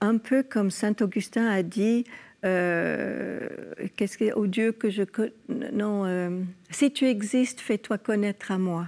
un 0.00 0.18
peu 0.18 0.44
comme 0.44 0.70
saint 0.70 0.94
Augustin 1.00 1.48
a 1.48 1.64
dit, 1.64 2.04
euh, 2.44 3.48
qu'est-ce 3.96 4.18
que, 4.18 4.32
au 4.34 4.46
Dieu 4.46 4.70
que 4.70 4.88
je 4.88 5.02
con- 5.02 5.32
non, 5.48 6.04
euh, 6.06 6.40
si 6.70 6.92
tu 6.92 7.04
existes, 7.06 7.60
fais-toi 7.60 7.98
connaître 7.98 8.52
à 8.52 8.58
moi. 8.58 8.86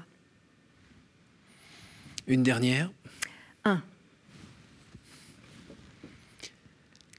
Une 2.29 2.45
dernière. 2.45 2.93
Un. 3.65 3.83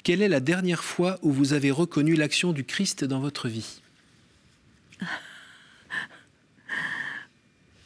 Quelle 0.03 0.23
est 0.23 0.29
la 0.29 0.39
dernière 0.39 0.83
fois 0.83 1.19
où 1.21 1.31
vous 1.31 1.53
avez 1.53 1.69
reconnu 1.69 2.15
l'action 2.15 2.53
du 2.53 2.63
Christ 2.63 3.03
dans 3.03 3.19
votre 3.19 3.47
vie? 3.47 3.81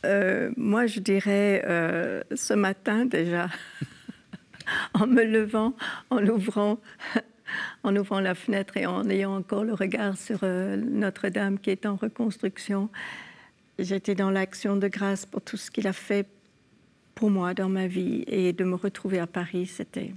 Euh, 0.06 0.52
moi, 0.56 0.86
je 0.86 1.00
dirais 1.00 1.64
euh, 1.66 2.22
ce 2.34 2.54
matin 2.54 3.06
déjà, 3.06 3.50
en 4.94 5.08
me 5.08 5.24
levant, 5.24 5.74
en 6.10 6.26
ouvrant, 6.28 6.80
en 7.84 7.96
ouvrant 7.96 8.22
la 8.22 8.36
fenêtre 8.36 8.78
et 8.78 8.86
en 8.86 9.10
ayant 9.10 9.36
encore 9.36 9.64
le 9.64 9.74
regard 9.74 10.16
sur 10.18 10.40
euh, 10.44 10.78
Notre-Dame 10.78 11.60
qui 11.60 11.72
est 11.72 11.86
en 11.86 11.96
reconstruction. 11.96 12.90
J'étais 13.78 14.16
dans 14.16 14.30
l'action 14.30 14.78
de 14.78 14.88
grâce 14.88 15.26
pour 15.26 15.42
tout 15.42 15.58
ce 15.58 15.70
qu'il 15.70 15.88
a 15.88 15.94
fait 15.94 16.28
pour 17.14 17.30
moi 17.30 17.54
dans 17.54 17.70
ma 17.70 17.88
vie. 17.88 18.24
Et 18.28 18.54
de 18.54 18.64
me 18.64 18.76
retrouver 18.76 19.20
à 19.20 19.28
Paris, 19.28 19.66
c'était... 19.66 20.14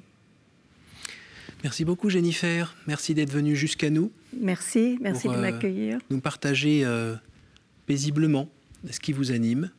Merci 1.65 1.85
beaucoup 1.85 2.09
Jennifer, 2.09 2.75
merci 2.87 3.15
d'être 3.15 3.33
venue 3.33 3.57
jusqu'à 3.57 3.91
nous. 3.91 4.13
Merci, 4.39 4.99
merci 5.01 5.29
de 5.29 5.35
m'accueillir. 5.35 5.99
Nous 6.11 6.21
partager 6.21 6.87
paisiblement 7.87 8.49
ce 8.91 9.01
qui 9.01 9.13
vous 9.13 9.33
anime, 9.33 9.71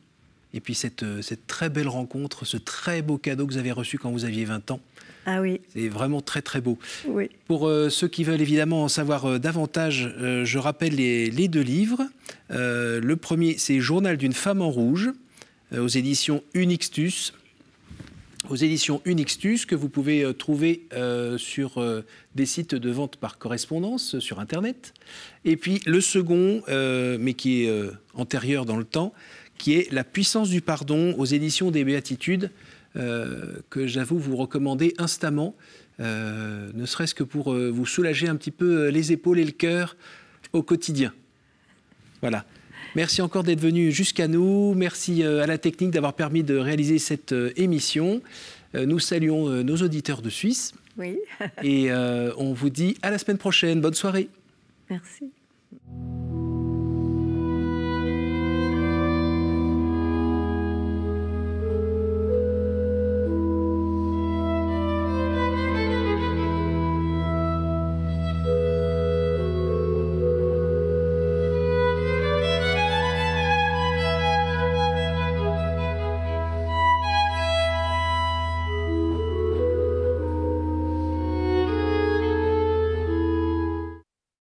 et 0.52 0.60
puis 0.60 0.74
cette, 0.74 1.04
cette 1.22 1.46
très 1.46 1.70
belle 1.70 1.88
rencontre, 1.88 2.44
ce 2.44 2.58
très 2.58 3.00
beau 3.00 3.16
cadeau 3.16 3.46
que 3.46 3.52
vous 3.52 3.58
avez 3.58 3.72
reçu 3.72 3.98
quand 3.98 4.10
vous 4.10 4.24
aviez 4.24 4.44
20 4.44 4.72
ans. 4.72 4.80
Ah 5.26 5.40
oui. 5.40 5.60
C'est 5.72 5.88
vraiment 5.88 6.20
très 6.20 6.42
très 6.42 6.60
beau. 6.60 6.78
Oui. 7.06 7.30
Pour 7.46 7.68
euh, 7.68 7.90
ceux 7.90 8.08
qui 8.08 8.24
veulent 8.24 8.40
évidemment 8.40 8.84
en 8.84 8.88
savoir 8.88 9.26
euh, 9.26 9.38
davantage, 9.38 10.12
euh, 10.18 10.44
je 10.44 10.58
rappelle 10.58 10.94
les, 10.94 11.48
deux 11.48 11.60
livres. 11.60 12.02
le 12.48 13.14
premier, 13.14 13.56
c'est 13.58 13.80
Journal 13.80 14.16
d'une 14.16 14.32
femme 14.32 14.62
en 14.62 14.70
rouge, 14.70 15.10
aux 15.76 15.88
éditions 15.88 16.42
Unixtus. 16.54 17.32
Aux 18.50 18.56
éditions 18.56 19.00
Unixtus, 19.06 19.64
que 19.64 19.74
vous 19.74 19.88
pouvez 19.88 20.34
trouver 20.34 20.88
sur 21.38 21.82
des 22.34 22.46
sites 22.46 22.74
de 22.74 22.90
vente 22.90 23.16
par 23.16 23.38
correspondance 23.38 24.18
sur 24.18 24.40
Internet. 24.40 24.92
Et 25.44 25.56
puis 25.56 25.80
le 25.86 26.00
second, 26.00 26.62
mais 26.68 27.34
qui 27.34 27.64
est 27.64 27.90
antérieur 28.14 28.66
dans 28.66 28.76
le 28.76 28.84
temps, 28.84 29.14
qui 29.56 29.74
est 29.74 29.92
La 29.92 30.04
puissance 30.04 30.50
du 30.50 30.60
pardon 30.60 31.14
aux 31.16 31.26
éditions 31.26 31.70
des 31.70 31.84
Béatitudes. 31.84 32.50
Euh, 32.96 33.60
que 33.70 33.86
j'avoue 33.86 34.18
vous 34.18 34.34
recommander 34.34 34.94
instamment, 34.98 35.54
euh, 36.00 36.72
ne 36.74 36.86
serait-ce 36.86 37.14
que 37.14 37.22
pour 37.22 37.52
euh, 37.52 37.70
vous 37.70 37.86
soulager 37.86 38.26
un 38.26 38.34
petit 38.34 38.50
peu 38.50 38.88
les 38.88 39.12
épaules 39.12 39.38
et 39.38 39.44
le 39.44 39.52
cœur 39.52 39.96
au 40.52 40.64
quotidien. 40.64 41.12
Voilà. 42.20 42.44
Merci 42.94 43.22
encore 43.22 43.44
d'être 43.44 43.60
venu 43.60 43.92
jusqu'à 43.92 44.28
nous. 44.28 44.74
Merci 44.74 45.22
à 45.24 45.46
la 45.46 45.58
technique 45.58 45.90
d'avoir 45.90 46.14
permis 46.14 46.42
de 46.42 46.56
réaliser 46.56 46.98
cette 46.98 47.34
émission. 47.56 48.20
Nous 48.74 48.98
saluons 48.98 49.48
nos 49.62 49.76
auditeurs 49.76 50.22
de 50.22 50.30
Suisse. 50.30 50.74
Oui. 50.98 51.18
et 51.62 51.92
on 51.92 52.52
vous 52.52 52.70
dit 52.70 52.96
à 53.02 53.10
la 53.10 53.18
semaine 53.18 53.38
prochaine. 53.38 53.80
Bonne 53.80 53.94
soirée. 53.94 54.28
Merci. 54.88 55.30